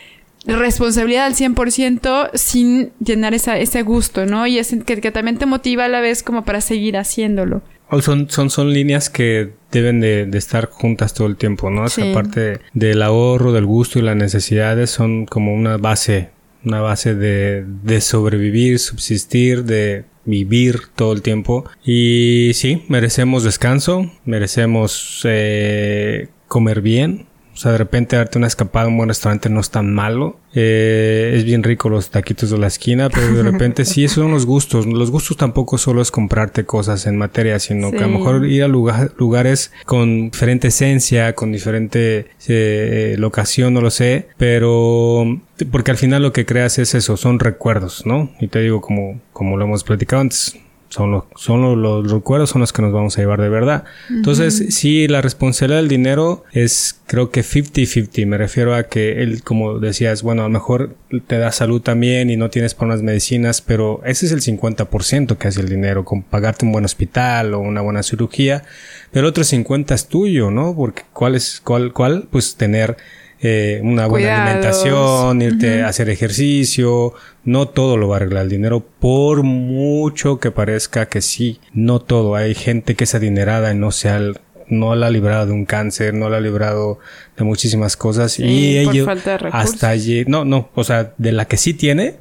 responsabilidad 0.47 1.27
al 1.27 1.35
100% 1.35 2.31
sin 2.35 2.93
llenar 3.05 3.35
esa, 3.35 3.59
ese 3.59 3.83
gusto, 3.83 4.27
¿no? 4.27 4.47
Y 4.47 4.59
es 4.59 4.75
que, 4.85 5.01
que, 5.01 5.11
también 5.11 5.39
te 5.39 5.47
motiva 5.47 5.87
a 5.87 5.89
la 5.89 6.01
vez 6.01 6.23
como 6.23 6.45
para 6.45 6.61
seguir 6.61 6.97
haciéndolo. 6.97 7.63
son, 8.01 8.31
son, 8.31 8.51
son 8.51 8.73
líneas 8.73 9.11
que 9.11 9.53
deben 9.73 10.01
de, 10.01 10.27
de, 10.27 10.39
estar 10.39 10.67
juntas 10.67 11.15
todo 11.15 11.27
el 11.27 11.37
tiempo, 11.37 11.71
¿no? 11.71 11.87
Esa 11.87 12.13
parte 12.13 12.61
del 12.73 13.03
ahorro, 13.03 13.53
del 13.53 13.67
gusto 13.67 13.99
y 13.99 14.03
las 14.03 14.17
necesidades 14.17 14.91
son 14.91 15.27
como 15.27 15.53
una 15.53 15.77
base, 15.77 16.31
una 16.65 16.81
base 16.81 17.15
de, 17.15 17.65
de 17.83 18.01
sobrevivir, 18.01 18.79
subsistir, 18.79 19.65
de 19.65 20.05
vivir 20.27 20.83
todo 20.95 21.13
el 21.13 21.23
tiempo. 21.23 21.65
Y 21.85 22.51
sí, 22.55 22.85
merecemos 22.89 23.45
descanso, 23.45 24.13
merecemos 24.25 25.23
eh, 25.25 26.29
comer 26.49 26.83
bien, 26.83 27.27
o 27.57 27.59
sea, 27.59 27.73
de 27.73 27.79
repente 27.79 28.17
darte 28.17 28.37
una 28.37 28.49
escapada 28.49 28.85
a 28.85 28.89
un 28.89 28.99
buen 28.99 29.09
restaurante 29.09 29.49
no 29.49 29.61
es 29.61 29.71
tan 29.71 29.91
malo. 29.91 30.39
Eh, 30.53 31.33
es 31.35 31.45
bien 31.45 31.63
rico 31.63 31.89
los 31.89 32.11
taquitos 32.11 32.51
de 32.51 32.59
la 32.59 32.67
esquina, 32.67 33.09
pero 33.09 33.35
de 33.35 33.43
repente 33.43 33.87
sí, 33.87 34.05
esos 34.05 34.25
son 34.25 34.31
los 34.31 34.45
gustos. 34.45 34.85
Los 34.85 35.11
gustos 35.11 35.39
tampoco 35.39 35.79
solo 35.79 36.03
es 36.03 36.11
comprarte 36.11 36.67
cosas 36.67 37.07
en 37.07 37.17
materia, 37.17 37.59
sino 37.59 37.93
que 37.93 38.05
a 38.05 38.09
lo 38.09 38.19
mejor 38.19 38.45
ir 38.45 38.63
a 38.63 38.69
lugares 38.69 39.73
con 39.87 40.31
diferente 40.31 40.69
esencia, 40.69 41.35
con 41.35 41.51
diferente 41.51 42.27
eh, 42.47 43.17
locación, 43.19 43.73
no 43.73 43.81
lo 43.81 43.91
sé, 43.91 44.29
pero 44.37 45.25
porque 45.71 45.93
al 45.93 45.97
final 45.97 46.23
lo 46.23 46.35
que 46.35 46.45
creas 46.45 46.79
es 46.79 46.95
eso, 46.95 47.17
son 47.17 47.39
recuerdos, 47.39 48.05
¿no? 48.05 48.31
Y 48.39 48.49
te 48.49 48.61
digo, 48.61 48.83
como, 48.83 49.19
como 49.33 49.57
lo 49.57 49.65
hemos 49.65 49.83
platicado 49.83 50.21
antes, 50.21 50.59
son 50.89 51.11
los, 51.11 51.25
son 51.35 51.83
los, 51.83 52.11
recuerdos 52.11 52.51
son 52.51 52.61
los 52.61 52.73
que 52.73 52.83
nos 52.83 52.93
vamos 52.93 53.17
a 53.17 53.21
llevar 53.21 53.41
de 53.41 53.49
verdad. 53.49 53.85
Entonces, 54.09 54.75
sí, 54.75 55.09
la 55.09 55.21
responsabilidad 55.21 55.81
del 55.81 55.89
dinero 55.89 56.45
es 56.53 57.01
creo 57.07 57.31
que 57.31 57.43
50-50. 57.43 58.27
Me 58.27 58.39
refiero 58.39 58.75
a 58.75 58.85
que 58.85 59.23
él, 59.23 59.43
como 59.43 59.79
decías, 59.79 60.23
bueno, 60.23 60.43
a 60.43 60.45
lo 60.45 60.51
mejor 60.51 60.95
te 61.27 61.39
da 61.39 61.53
salud 61.53 61.81
también 61.81 62.31
y 62.31 62.37
no 62.37 62.51
tienes 62.51 62.75
para 62.75 62.87
unas 62.87 63.03
medicinas, 63.03 63.61
pero 63.61 64.01
ese 64.05 64.27
es 64.27 64.33
el 64.33 64.41
50% 64.41 65.37
que 65.37 65.49
hace 65.49 65.61
el 65.61 65.69
dinero, 65.69 66.05
con 66.05 66.23
pagarte 66.23 66.65
un 66.65 66.73
buen 66.73 66.85
hospital 66.85 67.55
o 67.55 67.61
una 67.61 67.81
buena 67.81 68.03
cirugía. 68.03 68.65
Pero 69.11 69.27
el 69.27 69.31
otro 69.31 69.45
50 69.45 69.95
es 69.95 70.09
tuyo, 70.09 70.51
¿no? 70.51 70.75
Porque 70.75 71.03
cuál 71.13 71.35
es, 71.35 71.61
cuál, 71.63 71.93
cuál, 71.93 72.29
pues 72.31 72.57
tener 72.57 72.97
eh, 73.41 73.81
una 73.83 74.07
buena 74.07 74.45
alimentación, 74.45 75.43
irte 75.43 75.83
a 75.83 75.89
hacer 75.89 76.09
ejercicio, 76.09 77.13
no 77.45 77.69
todo 77.69 77.97
lo 77.97 78.09
va 78.09 78.17
a 78.17 78.19
arreglar 78.19 78.45
el 78.45 78.51
dinero, 78.51 78.81
por 78.81 79.43
mucho 79.43 80.41
que 80.41 80.51
parezca 80.51 81.07
que 81.07 81.21
sí, 81.21 81.61
no 81.73 82.01
todo. 82.01 82.35
Hay 82.35 82.55
gente 82.55 82.95
que 82.95 83.05
es 83.05 83.15
adinerada 83.15 83.73
y 83.73 83.77
no 83.77 83.91
se 83.91 84.09
ha, 84.09 84.21
no 84.69 84.95
la 84.95 85.09
ha 85.09 85.11
librado 85.11 85.47
de 85.47 85.53
un 85.53 85.67
cáncer, 85.67 86.15
no 86.15 86.31
la 86.31 86.39
ha 86.39 86.41
librado 86.41 86.99
de 87.37 87.45
muchísimas 87.45 87.97
cosas 87.97 88.39
y 88.39 88.79
ellos 88.79 89.09
hasta 89.53 89.91
allí, 89.91 90.25
no, 90.27 90.45
no, 90.45 90.71
o 90.75 90.85
sea, 90.85 91.13
de 91.19 91.33
la 91.33 91.45
que 91.45 91.59
sí 91.59 91.75
tiene, 91.75 92.17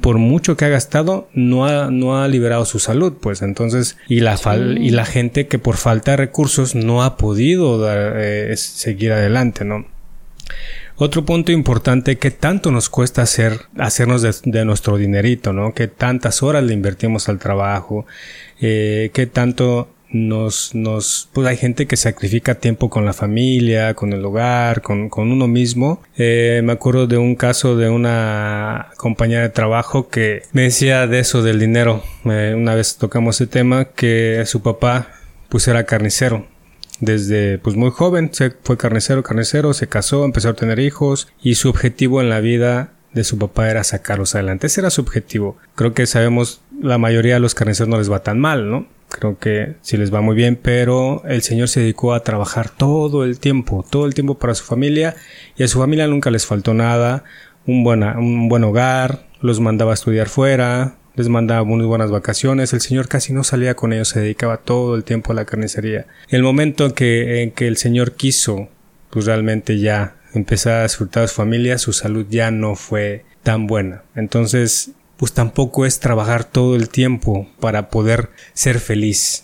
por 0.00 0.18
mucho 0.18 0.56
que 0.56 0.64
ha 0.64 0.68
gastado, 0.68 1.28
no 1.32 1.66
ha, 1.66 1.90
no 1.90 2.20
ha 2.20 2.28
liberado 2.28 2.64
su 2.64 2.78
salud, 2.78 3.14
pues. 3.20 3.42
Entonces, 3.42 3.96
y 4.08 4.20
la, 4.20 4.38
y 4.78 4.90
la 4.90 5.04
gente 5.04 5.46
que 5.46 5.58
por 5.58 5.76
falta 5.76 6.12
de 6.12 6.16
recursos 6.18 6.74
no 6.74 7.02
ha 7.02 7.16
podido 7.16 7.78
dar, 7.78 8.14
eh, 8.16 8.56
seguir 8.56 9.12
adelante, 9.12 9.64
¿no? 9.64 9.86
Otro 10.96 11.24
punto 11.24 11.52
importante, 11.52 12.18
¿qué 12.18 12.32
tanto 12.32 12.72
nos 12.72 12.88
cuesta 12.88 13.22
hacer, 13.22 13.60
hacernos 13.76 14.42
de, 14.42 14.64
nuestro 14.64 14.96
dinerito, 14.96 15.52
¿no? 15.52 15.72
¿Qué 15.72 15.86
tantas 15.86 16.42
horas 16.42 16.64
le 16.64 16.74
invertimos 16.74 17.28
al 17.28 17.38
trabajo? 17.38 18.04
Eh, 18.60 19.10
¿Qué 19.14 19.26
tanto 19.26 19.90
nos, 20.10 20.74
nos, 20.74 21.28
pues 21.32 21.46
hay 21.46 21.56
gente 21.56 21.86
que 21.86 21.96
sacrifica 21.96 22.56
tiempo 22.56 22.90
con 22.90 23.04
la 23.04 23.12
familia, 23.12 23.94
con 23.94 24.12
el 24.12 24.24
hogar, 24.24 24.82
con, 24.82 25.08
con 25.08 25.30
uno 25.30 25.46
mismo. 25.46 26.02
Eh, 26.16 26.62
me 26.64 26.72
acuerdo 26.72 27.06
de 27.06 27.18
un 27.18 27.34
caso 27.34 27.76
de 27.76 27.90
una 27.90 28.88
compañera 28.96 29.42
de 29.42 29.50
trabajo 29.50 30.08
que 30.08 30.42
me 30.52 30.62
decía 30.62 31.06
de 31.06 31.20
eso 31.20 31.42
del 31.42 31.60
dinero. 31.60 32.02
Eh, 32.24 32.54
una 32.56 32.74
vez 32.74 32.96
tocamos 32.96 33.36
ese 33.36 33.46
tema 33.46 33.86
que 33.86 34.42
su 34.46 34.62
papá 34.62 35.08
pues 35.48 35.68
era 35.68 35.84
carnicero 35.84 36.46
desde 37.00 37.58
pues 37.58 37.76
muy 37.76 37.90
joven, 37.90 38.30
se 38.32 38.50
fue 38.50 38.76
carnicero, 38.76 39.22
carnicero, 39.22 39.72
se 39.72 39.88
casó, 39.88 40.24
empezó 40.24 40.50
a 40.50 40.54
tener 40.54 40.78
hijos 40.78 41.28
y 41.42 41.54
su 41.54 41.68
objetivo 41.68 42.20
en 42.20 42.28
la 42.28 42.40
vida 42.40 42.92
de 43.12 43.24
su 43.24 43.38
papá 43.38 43.70
era 43.70 43.84
sacarlos 43.84 44.34
adelante. 44.34 44.66
Ese 44.66 44.80
era 44.80 44.90
su 44.90 45.00
objetivo. 45.00 45.56
Creo 45.74 45.94
que 45.94 46.06
sabemos 46.06 46.60
la 46.80 46.98
mayoría 46.98 47.34
de 47.34 47.40
los 47.40 47.54
carniceros 47.54 47.88
no 47.88 47.98
les 47.98 48.10
va 48.10 48.22
tan 48.22 48.38
mal, 48.38 48.70
¿no? 48.70 48.86
Creo 49.08 49.38
que 49.38 49.76
sí 49.80 49.96
les 49.96 50.12
va 50.12 50.20
muy 50.20 50.36
bien, 50.36 50.58
pero 50.60 51.22
el 51.26 51.42
señor 51.42 51.68
se 51.68 51.80
dedicó 51.80 52.12
a 52.12 52.22
trabajar 52.22 52.68
todo 52.68 53.24
el 53.24 53.40
tiempo, 53.40 53.84
todo 53.88 54.04
el 54.06 54.14
tiempo 54.14 54.38
para 54.38 54.54
su 54.54 54.64
familia 54.64 55.16
y 55.56 55.62
a 55.62 55.68
su 55.68 55.78
familia 55.78 56.06
nunca 56.06 56.30
les 56.30 56.44
faltó 56.44 56.74
nada, 56.74 57.24
un, 57.66 57.84
buena, 57.84 58.18
un 58.18 58.48
buen 58.48 58.64
hogar, 58.64 59.26
los 59.40 59.60
mandaba 59.60 59.92
a 59.92 59.94
estudiar 59.94 60.28
fuera, 60.28 60.96
les 61.18 61.28
mandaba 61.28 61.64
muy 61.64 61.84
buenas 61.84 62.10
vacaciones, 62.12 62.72
el 62.72 62.80
Señor 62.80 63.08
casi 63.08 63.32
no 63.32 63.42
salía 63.42 63.74
con 63.74 63.92
ellos, 63.92 64.08
se 64.08 64.20
dedicaba 64.20 64.58
todo 64.58 64.94
el 64.94 65.02
tiempo 65.02 65.32
a 65.32 65.34
la 65.34 65.44
carnicería. 65.44 66.06
El 66.28 66.44
momento 66.44 66.86
en 66.86 66.92
que, 66.92 67.42
en 67.42 67.50
que 67.50 67.66
el 67.66 67.76
Señor 67.76 68.12
quiso, 68.12 68.68
pues 69.10 69.26
realmente 69.26 69.80
ya 69.80 70.14
empezar 70.32 70.74
a 70.74 70.82
disfrutar 70.84 71.22
de 71.22 71.28
su 71.28 71.34
familia, 71.34 71.76
su 71.78 71.92
salud 71.92 72.24
ya 72.30 72.52
no 72.52 72.76
fue 72.76 73.24
tan 73.42 73.66
buena. 73.66 74.02
Entonces, 74.14 74.92
pues 75.16 75.32
tampoco 75.32 75.86
es 75.86 75.98
trabajar 75.98 76.44
todo 76.44 76.76
el 76.76 76.88
tiempo 76.88 77.48
para 77.58 77.90
poder 77.90 78.30
ser 78.52 78.78
feliz. 78.78 79.42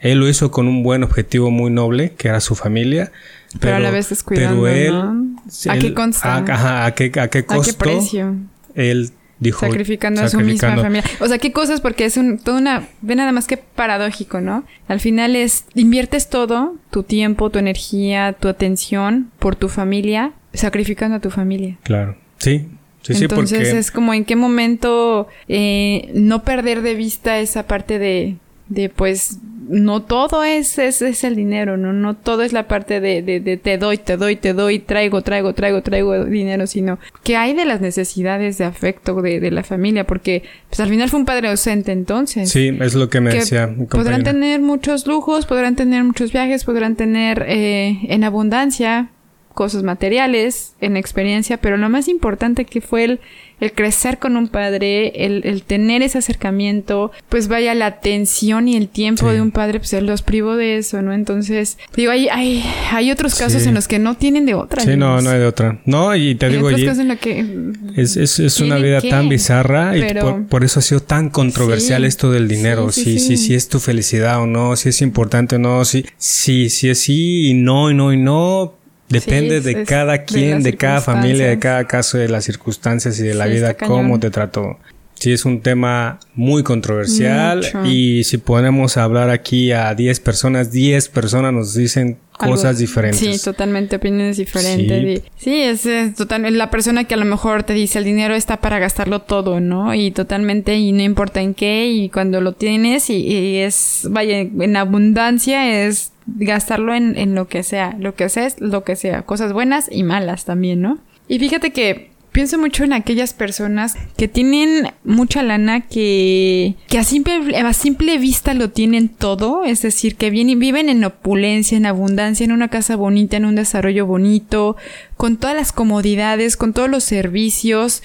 Él 0.00 0.18
lo 0.18 0.28
hizo 0.28 0.50
con 0.50 0.68
un 0.68 0.82
buen 0.82 1.02
objetivo 1.02 1.50
muy 1.50 1.70
noble, 1.70 2.12
que 2.12 2.28
era 2.28 2.40
su 2.40 2.54
familia. 2.54 3.12
Pero, 3.60 3.76
a 3.76 3.78
la 3.80 3.90
vez 3.90 4.10
descuidando, 4.10 4.64
pero 4.64 4.68
él, 4.68 5.70
¿A 5.70 5.78
qué 5.78 5.94
consta? 5.94 6.36
A, 6.84 6.94
qué, 6.94 7.10
a 7.18 7.28
qué 7.28 7.46
costo? 7.46 7.62
¿A 7.62 7.64
qué 7.64 7.72
precio? 7.72 8.36
Él 8.74 9.10
sacrificando, 9.58 10.22
a 10.22 10.28
su 10.28 10.40
misma 10.40 10.76
familia. 10.76 11.04
O 11.20 11.28
sea, 11.28 11.38
qué 11.38 11.52
cosas, 11.52 11.80
porque 11.80 12.04
es 12.04 12.16
un, 12.16 12.38
toda 12.38 12.58
una, 12.58 12.88
ve 13.02 13.14
nada 13.14 13.32
más 13.32 13.46
que 13.46 13.56
paradójico, 13.56 14.40
¿no? 14.40 14.64
Al 14.88 15.00
final 15.00 15.36
es, 15.36 15.64
inviertes 15.74 16.28
todo, 16.28 16.76
tu 16.90 17.02
tiempo, 17.02 17.50
tu 17.50 17.58
energía, 17.58 18.34
tu 18.34 18.48
atención 18.48 19.30
por 19.38 19.56
tu 19.56 19.68
familia, 19.68 20.32
sacrificando 20.52 21.16
a 21.16 21.20
tu 21.20 21.30
familia. 21.30 21.76
Claro, 21.82 22.16
sí. 22.38 22.68
Sí, 23.02 23.24
Entonces 23.24 23.72
es 23.72 23.90
como 23.90 24.12
en 24.12 24.24
qué 24.26 24.36
momento 24.36 25.28
eh, 25.48 26.10
no 26.14 26.42
perder 26.42 26.82
de 26.82 26.94
vista 26.94 27.38
esa 27.38 27.66
parte 27.66 27.98
de, 27.98 28.36
de 28.68 28.88
pues 28.88 29.38
no 29.68 30.02
todo 30.02 30.44
es, 30.44 30.78
es, 30.78 31.02
es, 31.02 31.24
el 31.24 31.36
dinero, 31.36 31.76
¿no? 31.76 31.92
No 31.92 32.14
todo 32.14 32.42
es 32.42 32.52
la 32.52 32.66
parte 32.68 33.00
de, 33.00 33.22
de, 33.22 33.56
te 33.58 33.78
doy, 33.78 33.98
te 33.98 34.16
doy, 34.16 34.36
te 34.36 34.54
doy, 34.54 34.78
traigo, 34.78 35.22
traigo, 35.22 35.52
traigo, 35.52 35.82
traigo 35.82 36.24
dinero, 36.24 36.66
sino 36.66 36.98
que 37.22 37.36
hay 37.36 37.54
de 37.54 37.64
las 37.64 37.80
necesidades 37.80 38.58
de 38.58 38.64
afecto 38.64 39.20
de, 39.20 39.40
de 39.40 39.50
la 39.50 39.62
familia, 39.62 40.06
porque 40.06 40.42
pues 40.68 40.80
al 40.80 40.88
final 40.88 41.08
fue 41.10 41.20
un 41.20 41.26
padre 41.26 41.48
ausente 41.48 41.92
entonces. 41.92 42.50
Sí, 42.50 42.76
es 42.80 42.94
lo 42.94 43.08
que 43.08 43.20
me 43.20 43.30
decía. 43.30 43.74
podrán 43.90 44.24
tener 44.24 44.60
muchos 44.60 45.06
lujos, 45.06 45.46
podrán 45.46 45.76
tener 45.76 46.02
muchos 46.02 46.32
viajes, 46.32 46.64
podrán 46.64 46.96
tener 46.96 47.44
eh, 47.46 47.98
en 48.08 48.24
abundancia 48.24 49.10
Cosas 49.58 49.82
materiales, 49.82 50.74
en 50.80 50.96
experiencia, 50.96 51.56
pero 51.56 51.76
lo 51.76 51.88
más 51.88 52.06
importante 52.06 52.64
que 52.64 52.80
fue 52.80 53.02
el, 53.02 53.20
el 53.58 53.72
crecer 53.72 54.18
con 54.18 54.36
un 54.36 54.46
padre, 54.46 55.24
el, 55.26 55.42
el, 55.44 55.64
tener 55.64 56.00
ese 56.02 56.18
acercamiento, 56.18 57.10
pues 57.28 57.48
vaya 57.48 57.74
la 57.74 57.86
atención 57.86 58.68
y 58.68 58.76
el 58.76 58.88
tiempo 58.88 59.32
de 59.32 59.40
un 59.40 59.50
padre, 59.50 59.80
pues 59.80 59.92
él 59.94 60.06
los 60.06 60.22
privó 60.22 60.54
de 60.54 60.76
eso, 60.76 61.02
¿no? 61.02 61.12
Entonces, 61.12 61.76
digo, 61.96 62.12
hay, 62.12 62.28
hay, 62.28 62.64
hay 62.92 63.10
otros 63.10 63.34
casos 63.34 63.66
en 63.66 63.74
los 63.74 63.88
que 63.88 63.98
no 63.98 64.16
tienen 64.16 64.46
de 64.46 64.54
otra. 64.54 64.84
Sí, 64.84 64.96
no, 64.96 65.20
no 65.20 65.30
hay 65.30 65.40
de 65.40 65.46
otra. 65.46 65.80
No, 65.86 66.14
y 66.14 66.36
te 66.36 66.50
digo, 66.50 66.68
que 66.68 67.72
es, 67.96 68.16
es, 68.16 68.38
es 68.38 68.60
una 68.60 68.76
vida 68.76 69.00
tan 69.00 69.28
bizarra 69.28 69.96
y 69.96 70.04
por, 70.48 70.62
eso 70.62 70.78
ha 70.78 70.82
sido 70.82 71.00
tan 71.00 71.30
controversial 71.30 72.04
esto 72.04 72.30
del 72.30 72.46
dinero, 72.46 72.92
si, 72.92 73.18
si, 73.18 73.36
si 73.36 73.56
es 73.56 73.68
tu 73.68 73.80
felicidad 73.80 74.40
o 74.40 74.46
no, 74.46 74.76
si 74.76 74.90
es 74.90 75.02
importante 75.02 75.56
o 75.56 75.58
no, 75.58 75.84
si, 75.84 76.06
si, 76.16 76.70
si 76.70 76.90
es 76.90 77.00
sí 77.00 77.48
y 77.48 77.54
no 77.54 77.90
y 77.90 77.94
no 77.94 78.12
y 78.12 78.18
no, 78.18 78.77
Depende 79.08 79.60
de 79.60 79.84
cada 79.84 80.24
quien, 80.24 80.62
de, 80.62 80.76
cada 80.76 81.00
familia, 81.00 81.48
de 81.48 81.58
cada 81.58 81.86
caso, 81.86 82.18
de 82.18 82.28
las 82.28 82.44
circunstancias 82.44 83.18
y 83.20 83.22
de 83.22 83.34
la 83.34 83.46
vida, 83.46 83.74
cómo 83.74 84.20
te 84.20 84.30
trató. 84.30 84.78
Sí, 85.18 85.32
es 85.32 85.44
un 85.44 85.62
tema 85.62 86.20
muy 86.34 86.62
controversial 86.62 87.66
y 87.84 88.22
si 88.22 88.38
ponemos 88.38 88.96
a 88.96 89.02
hablar 89.02 89.30
aquí 89.30 89.72
a 89.72 89.92
10 89.92 90.20
personas, 90.20 90.70
10 90.70 91.08
personas 91.08 91.52
nos 91.52 91.74
dicen 91.74 92.18
cosas 92.38 92.78
diferentes. 92.78 93.18
Sí, 93.18 93.44
totalmente 93.44 93.96
opiniones 93.96 94.36
diferentes. 94.36 95.24
Sí, 95.36 95.60
es, 95.60 95.86
es 95.86 96.14
total, 96.14 96.56
la 96.56 96.70
persona 96.70 97.02
que 97.02 97.14
a 97.14 97.16
lo 97.16 97.24
mejor 97.24 97.64
te 97.64 97.72
dice 97.72 97.98
el 97.98 98.04
dinero 98.04 98.36
está 98.36 98.60
para 98.60 98.78
gastarlo 98.78 99.22
todo, 99.22 99.58
¿no? 99.58 99.92
Y 99.92 100.12
totalmente, 100.12 100.76
y 100.76 100.92
no 100.92 101.02
importa 101.02 101.40
en 101.40 101.54
qué, 101.54 101.88
y 101.88 102.10
cuando 102.10 102.40
lo 102.40 102.52
tienes 102.52 103.10
y, 103.10 103.16
y 103.16 103.56
es, 103.56 104.06
vaya, 104.08 104.38
en 104.38 104.76
abundancia 104.76 105.84
es 105.84 106.12
gastarlo 106.36 106.94
en, 106.94 107.16
en 107.16 107.34
lo 107.34 107.48
que 107.48 107.62
sea, 107.62 107.96
lo 107.98 108.14
que 108.14 108.28
sea 108.28 108.46
es 108.46 108.60
lo 108.60 108.84
que 108.84 108.96
sea, 108.96 109.22
cosas 109.22 109.52
buenas 109.52 109.88
y 109.90 110.02
malas 110.02 110.44
también, 110.44 110.80
¿no? 110.80 110.98
Y 111.28 111.38
fíjate 111.38 111.72
que 111.72 112.10
pienso 112.32 112.58
mucho 112.58 112.84
en 112.84 112.92
aquellas 112.92 113.32
personas 113.32 113.96
que 114.16 114.28
tienen 114.28 114.92
mucha 115.04 115.42
lana, 115.42 115.80
que, 115.80 116.76
que 116.88 116.98
a, 116.98 117.04
simple, 117.04 117.56
a 117.56 117.72
simple 117.72 118.18
vista 118.18 118.54
lo 118.54 118.70
tienen 118.70 119.08
todo, 119.08 119.64
es 119.64 119.82
decir, 119.82 120.16
que 120.16 120.30
vienen, 120.30 120.58
viven 120.58 120.88
en 120.88 121.04
opulencia, 121.04 121.76
en 121.76 121.86
abundancia, 121.86 122.44
en 122.44 122.52
una 122.52 122.68
casa 122.68 122.96
bonita, 122.96 123.36
en 123.36 123.44
un 123.44 123.56
desarrollo 123.56 124.06
bonito, 124.06 124.76
con 125.16 125.36
todas 125.36 125.56
las 125.56 125.72
comodidades, 125.72 126.56
con 126.56 126.72
todos 126.72 126.88
los 126.88 127.04
servicios, 127.04 128.02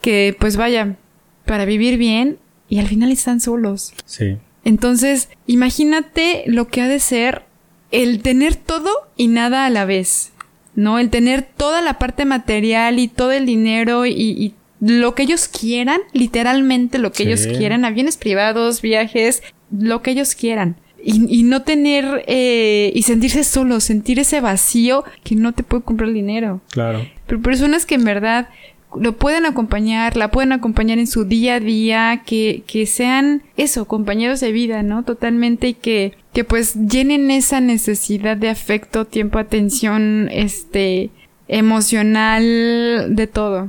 que 0.00 0.34
pues 0.38 0.56
vaya, 0.56 0.96
para 1.44 1.64
vivir 1.64 1.98
bien 1.98 2.38
y 2.68 2.78
al 2.80 2.88
final 2.88 3.12
están 3.12 3.40
solos. 3.40 3.92
Sí. 4.04 4.38
Entonces, 4.64 5.28
imagínate 5.46 6.42
lo 6.46 6.68
que 6.68 6.82
ha 6.82 6.88
de 6.88 7.00
ser 7.00 7.44
el 7.90 8.22
tener 8.22 8.56
todo 8.56 8.90
y 9.16 9.28
nada 9.28 9.66
a 9.66 9.70
la 9.70 9.84
vez, 9.84 10.32
¿no? 10.74 10.98
El 10.98 11.10
tener 11.10 11.42
toda 11.42 11.80
la 11.82 11.98
parte 11.98 12.24
material 12.24 12.98
y 12.98 13.08
todo 13.08 13.32
el 13.32 13.46
dinero 13.46 14.06
y, 14.06 14.54
lo 14.80 15.16
que 15.16 15.24
ellos 15.24 15.48
quieran, 15.48 16.00
literalmente 16.12 16.98
lo 16.98 17.10
que 17.10 17.24
ellos 17.24 17.48
quieran, 17.48 17.84
aviones 17.84 18.16
privados, 18.16 18.80
viajes, 18.80 19.42
lo 19.76 20.02
que 20.02 20.12
ellos 20.12 20.36
quieran. 20.36 20.76
Y, 21.02 21.42
no 21.42 21.62
tener 21.62 22.24
eh, 22.28 22.92
y 22.94 23.02
sentirse 23.02 23.42
solo, 23.42 23.80
sentir 23.80 24.20
ese 24.20 24.40
vacío 24.40 25.04
que 25.24 25.34
no 25.34 25.52
te 25.52 25.64
puede 25.64 25.82
comprar 25.82 26.08
el 26.08 26.14
dinero. 26.14 26.60
Claro. 26.70 27.08
Pero 27.26 27.42
personas 27.42 27.86
que 27.86 27.96
en 27.96 28.04
verdad 28.04 28.48
lo 28.96 29.16
pueden 29.16 29.46
acompañar, 29.46 30.16
la 30.16 30.30
pueden 30.30 30.52
acompañar 30.52 30.98
en 30.98 31.06
su 31.06 31.24
día 31.24 31.56
a 31.56 31.60
día, 31.60 32.22
que, 32.24 32.62
que 32.66 32.86
sean 32.86 33.42
eso, 33.56 33.86
compañeros 33.86 34.40
de 34.40 34.52
vida, 34.52 34.82
¿no? 34.82 35.02
Totalmente 35.02 35.68
y 35.68 35.74
que, 35.74 36.14
que 36.32 36.44
pues 36.44 36.74
llenen 36.74 37.30
esa 37.30 37.60
necesidad 37.60 38.36
de 38.36 38.48
afecto, 38.48 39.04
tiempo, 39.04 39.38
atención, 39.38 40.28
este, 40.32 41.10
emocional, 41.48 43.14
de 43.14 43.26
todo. 43.26 43.68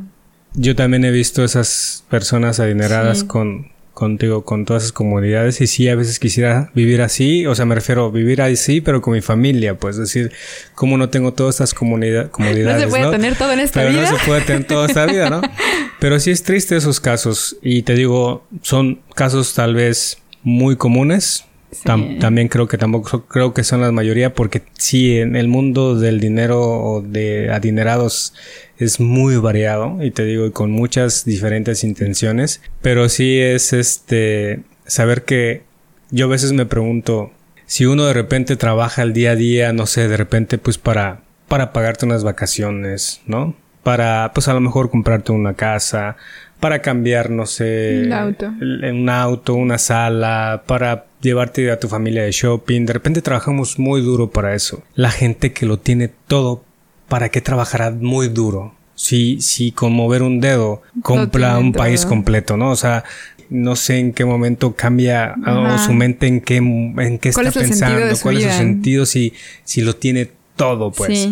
Yo 0.53 0.75
también 0.75 1.05
he 1.05 1.12
visto 1.12 1.43
esas 1.43 2.03
personas 2.10 2.60
adineradas 2.60 3.23
con 3.23 3.71
contigo, 3.99 4.43
con 4.43 4.65
todas 4.65 4.83
esas 4.83 4.93
comodidades. 4.93 5.62
Y 5.62 5.67
sí, 5.67 5.88
a 5.89 5.95
veces 5.95 6.17
quisiera 6.17 6.71
vivir 6.73 7.01
así, 7.01 7.45
o 7.45 7.53
sea, 7.53 7.65
me 7.65 7.75
refiero 7.75 8.05
a 8.05 8.09
vivir 8.09 8.41
así, 8.41 8.81
pero 8.81 9.01
con 9.01 9.13
mi 9.13 9.21
familia, 9.21 9.75
pues 9.75 9.97
decir, 9.97 10.31
como 10.73 10.97
no 10.97 11.09
tengo 11.09 11.33
todas 11.33 11.55
estas 11.55 11.73
comodidades. 11.73 12.29
No 12.69 12.79
se 12.79 12.88
puede 12.88 13.12
tener 13.12 13.35
todo 13.35 13.51
en 13.51 13.59
esta 13.59 13.83
vida. 13.83 14.01
No 14.01 14.17
se 14.17 14.25
puede 14.25 14.41
tener 14.41 14.63
toda 14.65 14.88
esta 14.88 15.05
vida, 15.05 15.29
¿no? 15.29 15.41
Pero 15.99 16.19
sí 16.19 16.31
es 16.31 16.43
triste 16.43 16.77
esos 16.77 16.99
casos. 16.99 17.57
Y 17.62 17.81
te 17.81 17.93
digo, 17.93 18.45
son 18.62 19.01
casos 19.15 19.53
tal 19.53 19.75
vez 19.75 20.17
muy 20.43 20.77
comunes, 20.77 21.45
también 21.83 22.47
creo 22.47 22.67
que 22.67 22.77
tampoco 22.77 23.25
creo 23.25 23.53
que 23.53 23.63
son 23.63 23.81
la 23.81 23.91
mayoría 23.91 24.33
porque 24.33 24.63
sí, 24.73 25.17
en 25.17 25.35
el 25.35 25.47
mundo 25.47 25.95
del 25.95 26.19
dinero 26.19 26.62
o 26.62 27.01
de 27.01 27.51
adinerados 27.51 28.33
es 28.79 28.99
muy 28.99 29.35
variado 29.35 30.01
y 30.01 30.11
te 30.11 30.25
digo 30.25 30.51
con 30.51 30.71
muchas 30.71 31.25
diferentes 31.25 31.83
intenciones, 31.83 32.61
pero 32.81 33.09
sí 33.09 33.39
es 33.39 33.73
este 33.73 34.61
saber 34.85 35.23
que 35.25 35.63
yo 36.09 36.25
a 36.25 36.29
veces 36.29 36.53
me 36.53 36.65
pregunto 36.65 37.31
si 37.65 37.85
uno 37.85 38.05
de 38.05 38.13
repente 38.13 38.55
trabaja 38.55 39.03
el 39.03 39.13
día 39.13 39.31
a 39.31 39.35
día, 39.35 39.73
no 39.73 39.85
sé, 39.85 40.07
de 40.07 40.17
repente 40.17 40.57
pues 40.57 40.77
para 40.77 41.21
para 41.47 41.73
pagarte 41.73 42.05
unas 42.05 42.23
vacaciones, 42.23 43.21
¿no? 43.25 43.55
Para 43.83 44.31
pues 44.33 44.47
a 44.47 44.53
lo 44.53 44.61
mejor 44.61 44.89
comprarte 44.89 45.31
una 45.31 45.55
casa, 45.55 46.15
para 46.59 46.81
cambiar, 46.81 47.29
no 47.29 47.45
sé, 47.45 48.03
un 48.05 48.13
auto. 48.13 48.47
un 48.61 49.09
auto, 49.09 49.53
una 49.55 49.77
sala, 49.77 50.63
para 50.65 51.05
llevarte 51.21 51.69
a 51.71 51.79
tu 51.79 51.87
familia 51.87 52.23
de 52.23 52.31
shopping. 52.31 52.85
De 52.85 52.93
repente 52.93 53.21
trabajamos 53.21 53.79
muy 53.79 54.01
duro 54.01 54.29
para 54.29 54.53
eso. 54.53 54.83
La 54.95 55.09
gente 55.09 55.53
que 55.53 55.65
lo 55.65 55.79
tiene 55.79 56.09
todo, 56.27 56.63
¿para 57.09 57.29
qué 57.29 57.41
trabajará 57.41 57.91
muy 57.91 58.29
duro? 58.29 58.73
Si, 58.95 59.41
si 59.41 59.71
con 59.71 59.93
mover 59.93 60.23
un 60.23 60.41
dedo 60.41 60.81
compra 61.01 61.57
un 61.57 61.73
país 61.73 62.05
completo, 62.05 62.57
¿no? 62.57 62.71
O 62.71 62.75
sea, 62.75 63.03
no 63.49 63.75
sé 63.75 63.97
en 63.97 64.13
qué 64.13 64.25
momento 64.25 64.75
cambia 64.75 65.35
o 65.45 65.77
su 65.79 65.93
mente 65.93 66.27
en 66.27 66.41
qué, 66.41 66.57
en 66.57 67.19
qué 67.19 67.29
está 67.29 67.51
pensando, 67.51 68.15
cuál 68.21 68.37
es 68.37 68.43
su 68.43 68.49
sentido, 68.51 69.05
si, 69.05 69.33
si 69.63 69.81
lo 69.81 69.95
tiene 69.95 70.29
todo, 70.55 70.91
pues. 70.91 71.29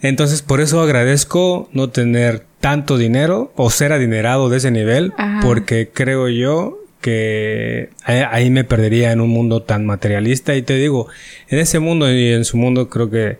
Entonces, 0.00 0.42
por 0.42 0.60
eso 0.60 0.80
agradezco 0.80 1.68
no 1.72 1.90
tener 1.90 2.44
tanto 2.60 2.98
dinero 2.98 3.52
o 3.56 3.70
ser 3.70 3.92
adinerado 3.92 4.48
de 4.48 4.58
ese 4.58 4.70
nivel, 4.70 5.12
porque 5.42 5.90
creo 5.92 6.28
yo 6.28 6.78
que 7.00 7.90
ahí 8.04 8.50
me 8.50 8.64
perdería 8.64 9.12
en 9.12 9.20
un 9.20 9.30
mundo 9.30 9.62
tan 9.62 9.86
materialista 9.86 10.54
y 10.56 10.62
te 10.62 10.74
digo, 10.74 11.08
en 11.48 11.58
ese 11.58 11.78
mundo 11.78 12.10
y 12.10 12.32
en 12.32 12.44
su 12.44 12.56
mundo 12.56 12.88
creo 12.88 13.10
que, 13.10 13.38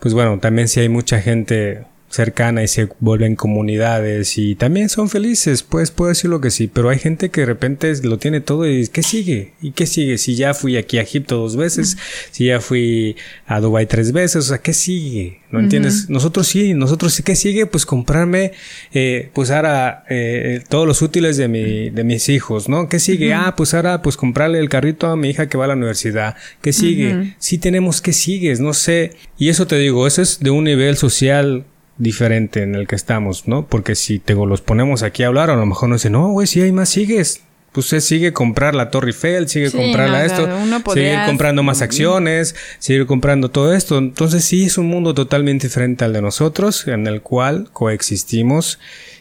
pues 0.00 0.14
bueno, 0.14 0.38
también 0.38 0.68
si 0.68 0.80
hay 0.80 0.88
mucha 0.88 1.20
gente 1.20 1.84
cercana 2.10 2.62
y 2.62 2.68
se 2.68 2.88
vuelven 3.00 3.36
comunidades 3.36 4.38
y 4.38 4.54
también 4.54 4.88
son 4.88 5.08
felices, 5.08 5.62
pues 5.62 5.90
puedo 5.90 6.08
decirlo 6.08 6.40
que 6.40 6.50
sí, 6.50 6.66
pero 6.66 6.88
hay 6.88 6.98
gente 6.98 7.30
que 7.30 7.42
de 7.42 7.46
repente 7.46 7.92
lo 8.02 8.18
tiene 8.18 8.40
todo 8.40 8.66
y 8.66 8.88
¿qué 8.88 9.02
sigue? 9.02 9.52
¿Y 9.60 9.72
qué 9.72 9.86
sigue? 9.86 10.16
Si 10.18 10.34
ya 10.34 10.54
fui 10.54 10.76
aquí 10.76 10.98
a 10.98 11.02
Egipto 11.02 11.36
dos 11.36 11.56
veces, 11.56 11.98
si 12.30 12.46
ya 12.46 12.60
fui 12.60 13.16
a 13.46 13.60
Dubai 13.60 13.86
tres 13.86 14.12
veces, 14.12 14.36
o 14.36 14.48
sea, 14.48 14.58
¿qué 14.58 14.72
sigue? 14.72 15.40
¿No 15.50 15.60
entiendes? 15.60 16.10
Nosotros 16.10 16.46
sí, 16.46 16.74
nosotros 16.74 17.14
sí, 17.14 17.22
¿qué 17.22 17.34
sigue? 17.34 17.66
Pues 17.66 17.86
comprarme, 17.86 18.52
eh, 18.92 19.30
pues 19.32 19.50
ahora, 19.50 20.04
eh, 20.08 20.62
todos 20.68 20.86
los 20.86 21.00
útiles 21.00 21.36
de 21.36 21.48
mi, 21.48 21.90
de 21.90 22.04
mis 22.04 22.28
hijos, 22.28 22.68
¿no? 22.68 22.88
¿Qué 22.88 22.98
sigue? 22.98 23.32
Ah, 23.32 23.54
pues 23.56 23.72
ahora, 23.74 24.02
pues 24.02 24.16
comprarle 24.16 24.58
el 24.58 24.68
carrito 24.68 25.06
a 25.06 25.16
mi 25.16 25.30
hija 25.30 25.48
que 25.48 25.56
va 25.56 25.64
a 25.64 25.68
la 25.68 25.74
universidad. 25.74 26.36
¿Qué 26.60 26.72
sigue? 26.72 27.34
Sí 27.38 27.58
tenemos, 27.58 28.00
¿qué 28.00 28.12
sigues? 28.12 28.60
No 28.60 28.74
sé. 28.74 29.12
Y 29.38 29.48
eso 29.48 29.66
te 29.66 29.78
digo, 29.78 30.06
eso 30.06 30.20
es 30.20 30.40
de 30.40 30.50
un 30.50 30.64
nivel 30.64 30.96
social 30.96 31.64
diferente 31.98 32.62
en 32.62 32.74
el 32.74 32.86
que 32.86 32.96
estamos, 32.96 33.46
¿no? 33.46 33.66
Porque 33.66 33.94
si 33.94 34.18
te 34.18 34.34
los 34.34 34.60
ponemos 34.60 35.02
aquí 35.02 35.24
a 35.24 35.26
hablar, 35.26 35.50
a 35.50 35.56
lo 35.56 35.66
mejor 35.66 35.88
no 35.88 35.96
dicen, 35.96 36.12
no, 36.12 36.28
güey, 36.28 36.46
si 36.46 36.60
hay 36.60 36.72
más, 36.72 36.88
sigues. 36.88 37.42
Pues 37.72 37.86
se 37.86 38.00
sigue 38.00 38.32
comprar 38.32 38.74
la 38.74 38.90
Torre 38.90 39.08
Eiffel, 39.08 39.46
sigue 39.46 39.70
comprarla 39.70 40.24
esto, 40.24 40.48
sigue 40.94 41.18
comprando 41.26 41.62
más 41.62 41.82
acciones, 41.82 42.56
sigue 42.78 43.04
comprando 43.04 43.50
todo 43.50 43.74
esto. 43.74 43.98
Entonces 43.98 44.42
sí 44.44 44.64
es 44.64 44.78
un 44.78 44.86
mundo 44.86 45.12
totalmente 45.12 45.66
diferente 45.66 46.04
al 46.04 46.14
de 46.14 46.22
nosotros, 46.22 46.88
en 46.88 47.06
el 47.06 47.20
cual 47.20 47.68
coexistimos 47.72 48.78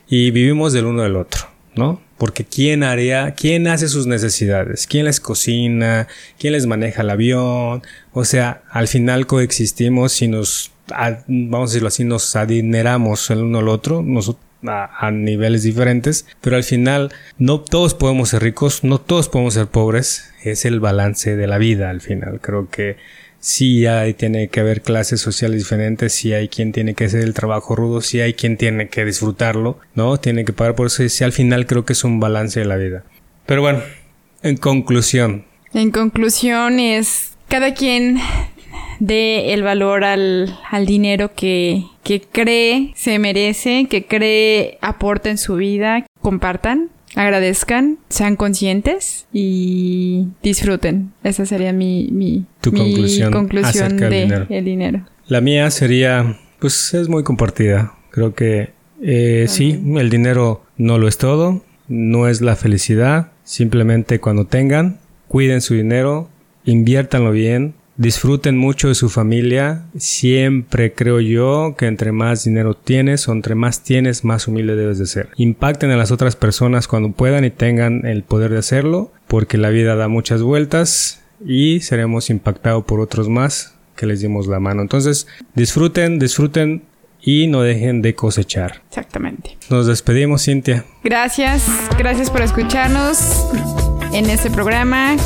y 0.08 0.32
vivimos 0.32 0.72
del 0.72 0.86
uno 0.86 1.04
del 1.04 1.18
otro, 1.18 1.42
¿no? 1.76 2.02
Porque 2.18 2.46
quién 2.46 2.84
haría, 2.84 3.36
quién 3.36 3.68
hace 3.68 3.90
sus 3.90 4.08
necesidades, 4.08 4.88
quién 4.88 5.06
les 5.06 5.20
cocina, 5.20 6.08
quién 6.40 6.54
les 6.54 6.66
maneja 6.66 7.02
el 7.02 7.10
avión, 7.10 7.84
o 8.14 8.26
sea, 8.26 8.64
al 8.72 8.88
final 8.88 9.28
coexistimos 9.28 10.22
y 10.22 10.30
nos 10.30 10.72
vamos 10.88 11.70
a 11.70 11.72
decirlo 11.72 11.88
así, 11.88 12.04
nos 12.04 12.36
adineramos 12.36 13.30
el 13.30 13.44
uno 13.44 13.60
al 13.60 13.70
otro, 13.70 14.04
a, 14.66 15.12
niveles 15.12 15.64
diferentes, 15.64 16.26
pero 16.42 16.56
al 16.56 16.64
final 16.64 17.12
no 17.38 17.62
todos 17.62 17.94
podemos 17.94 18.30
ser 18.30 18.44
ricos, 18.44 18.84
no 18.84 19.00
todos 19.00 19.30
podemos 19.30 19.54
ser 19.54 19.68
pobres, 19.68 20.34
es 20.44 20.66
el 20.66 20.80
balance 20.80 21.36
de 21.36 21.48
la 21.48 21.58
vida 21.58 21.90
al 21.90 22.02
final. 22.02 22.40
Creo 22.42 22.70
que 22.70 22.98
sí 23.40 23.86
hay, 23.86 24.14
tiene 24.14 24.48
que 24.48 24.60
haber 24.60 24.82
clases 24.82 25.22
sociales 25.22 25.60
diferentes, 25.60 26.14
sí 26.14 26.34
hay 26.34 26.48
quien 26.48 26.72
tiene 26.72 26.96
que 26.96 27.06
hacer 27.06 27.24
el 27.24 27.34
trabajo 27.34 27.76
rudo, 27.76 28.02
sí 28.02 28.20
hay 28.20 28.34
quien 28.34 28.58
tiene 28.58 28.90
que 28.90 29.06
disfrutarlo, 29.06 29.80
¿no? 29.96 30.18
Tiene 30.18 30.46
que 30.46 30.54
pagar 30.54 30.76
por 30.76 30.88
eso, 30.88 31.08
sí 31.08 31.24
al 31.24 31.34
final 31.34 31.66
creo 31.66 31.86
que 31.86 31.94
es 31.94 32.04
un 32.04 32.20
balance 32.20 32.60
de 32.60 32.66
la 32.66 32.78
vida. 32.78 33.04
Pero 33.46 33.62
bueno, 33.62 33.82
en 34.44 34.58
conclusión. 34.58 35.46
En 35.74 35.92
conclusión 35.92 36.80
es, 36.80 37.34
cada 37.48 37.74
quien 37.74 38.20
dé 39.00 39.54
el 39.54 39.64
valor 39.64 40.04
al, 40.04 40.58
al 40.70 40.86
dinero 40.86 41.32
que, 41.36 41.84
que 42.04 42.22
cree 42.22 42.92
se 42.96 43.20
merece, 43.20 43.88
que 43.90 44.06
cree 44.06 44.78
aporta 44.82 45.30
en 45.30 45.38
su 45.38 45.56
vida, 45.56 46.06
compartan, 46.22 46.90
agradezcan, 47.16 47.98
sean 48.10 48.36
conscientes 48.36 49.28
y 49.34 50.28
disfruten. 50.44 51.12
Esa 51.24 51.46
sería 51.46 51.74
mi, 51.74 52.10
mi, 52.12 52.46
Tu 52.62 52.72
mi 52.72 52.94
conclusión 53.32 53.98
del 53.98 54.10
de 54.10 54.22
dinero. 54.22 54.46
el 54.50 54.66
dinero. 54.66 55.02
La 55.28 55.42
mía 55.42 55.70
sería, 55.72 56.38
pues 56.60 56.94
es 56.94 57.10
muy 57.10 57.24
compartida. 57.24 57.94
Creo 58.12 58.34
que 58.34 58.72
eh, 59.02 59.46
sí, 59.48 59.80
el 59.98 60.10
dinero 60.10 60.64
no 60.78 60.98
lo 60.98 61.08
es 61.08 61.18
todo, 61.18 61.64
no 61.88 62.28
es 62.28 62.42
la 62.42 62.56
felicidad. 62.56 63.32
Simplemente 63.44 64.20
cuando 64.20 64.46
tengan, 64.46 65.00
cuiden 65.28 65.62
su 65.62 65.74
dinero, 65.74 66.30
inviértanlo 66.66 67.32
bien, 67.32 67.74
disfruten 67.98 68.58
mucho 68.58 68.88
de 68.88 68.96
su 68.96 69.10
familia. 69.10 69.84
Siempre 69.98 70.94
creo 70.94 71.20
yo 71.20 71.76
que 71.78 71.88
entre 71.88 72.12
más 72.12 72.44
dinero 72.44 72.76
tienes 72.76 73.28
o 73.28 73.34
entre 73.34 73.56
más 73.56 73.84
tienes, 73.84 74.24
más 74.24 74.48
humilde 74.48 74.76
debes 74.76 75.00
de 75.00 75.08
ser. 75.08 75.30
Impacten 75.36 75.92
a 75.92 75.98
las 75.98 76.12
otras 76.12 76.36
personas 76.36 76.88
cuando 76.88 77.12
puedan 77.12 77.44
y 77.44 77.50
tengan 77.50 78.06
el 78.06 78.24
poder 78.24 78.52
de 78.52 78.60
hacerlo, 78.60 79.12
porque 79.28 79.58
la 79.58 79.70
vida 79.70 79.96
da 79.96 80.08
muchas 80.08 80.42
vueltas 80.42 81.24
y 81.46 81.82
seremos 81.82 82.30
impactados 82.30 82.86
por 82.86 83.00
otros 83.00 83.30
más 83.30 83.74
que 83.96 84.06
les 84.06 84.22
dimos 84.22 84.48
la 84.48 84.60
mano. 84.60 84.82
Entonces, 84.82 85.28
disfruten, 85.56 86.20
disfruten 86.20 86.84
y 87.22 87.48
no 87.48 87.62
dejen 87.62 88.02
de 88.02 88.16
cosechar. 88.16 88.82
Exactamente. 88.90 89.58
Nos 89.70 89.88
despedimos, 89.88 90.46
Cintia. 90.46 90.86
Gracias, 91.04 91.66
gracias 91.98 92.30
por 92.30 92.42
escucharnos 92.42 93.48
en 94.14 94.30
este 94.30 94.50
programa. 94.52 95.18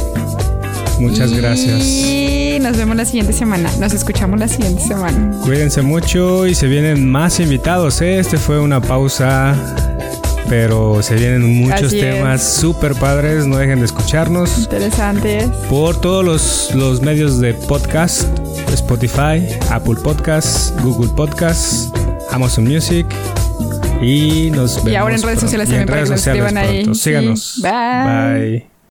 Muchas 1.00 1.34
gracias. 1.34 2.31
Nos 2.72 2.78
vemos 2.78 2.96
la 2.96 3.04
siguiente 3.04 3.34
semana. 3.34 3.70
Nos 3.82 3.92
escuchamos 3.92 4.40
la 4.40 4.48
siguiente 4.48 4.82
semana. 4.82 5.38
Cuídense 5.44 5.82
mucho 5.82 6.48
y 6.48 6.56
se 6.56 6.68
vienen 6.68 7.12
más 7.12 7.42
invitados. 7.42 8.00
¿eh? 8.02 8.18
Este 8.18 8.38
fue 8.38 8.62
una 8.62 8.80
pausa, 8.80 9.58
pero 10.48 11.04
se 11.04 11.16
vienen 11.16 11.42
muchos 11.54 11.88
Así 11.88 12.00
temas 12.00 12.42
súper 12.42 12.96
padres. 12.96 13.46
No 13.46 13.58
dejen 13.58 13.80
de 13.80 13.86
escucharnos 13.88 14.58
Interesantes. 14.58 15.50
por 15.70 16.00
todos 16.00 16.24
los, 16.24 16.74
los 16.74 17.02
medios 17.02 17.42
de 17.42 17.54
podcast: 17.56 18.24
Spotify, 18.72 19.46
Apple 19.70 19.96
Podcasts, 20.02 20.74
Google 20.82 21.12
Podcasts, 21.14 21.92
Amazon 22.32 22.64
Music. 22.64 23.06
Y 24.02 24.50
nos 24.52 24.78
vemos. 24.78 24.92
Y 24.94 24.96
ahora 24.96 25.16
en 25.16 25.22
redes 25.24 25.42
sociales 25.42 25.68
Y 25.68 25.74
en 25.74 25.86
también 25.86 25.88
para 25.88 26.06
redes 26.06 26.10
que 26.10 26.16
nos 26.16 26.28
escriban 26.28 26.58
ahí. 26.58 26.86
Sí. 26.86 26.96
Síganos. 26.96 27.60
Bye. 27.62 28.50
Bye. 28.60 28.71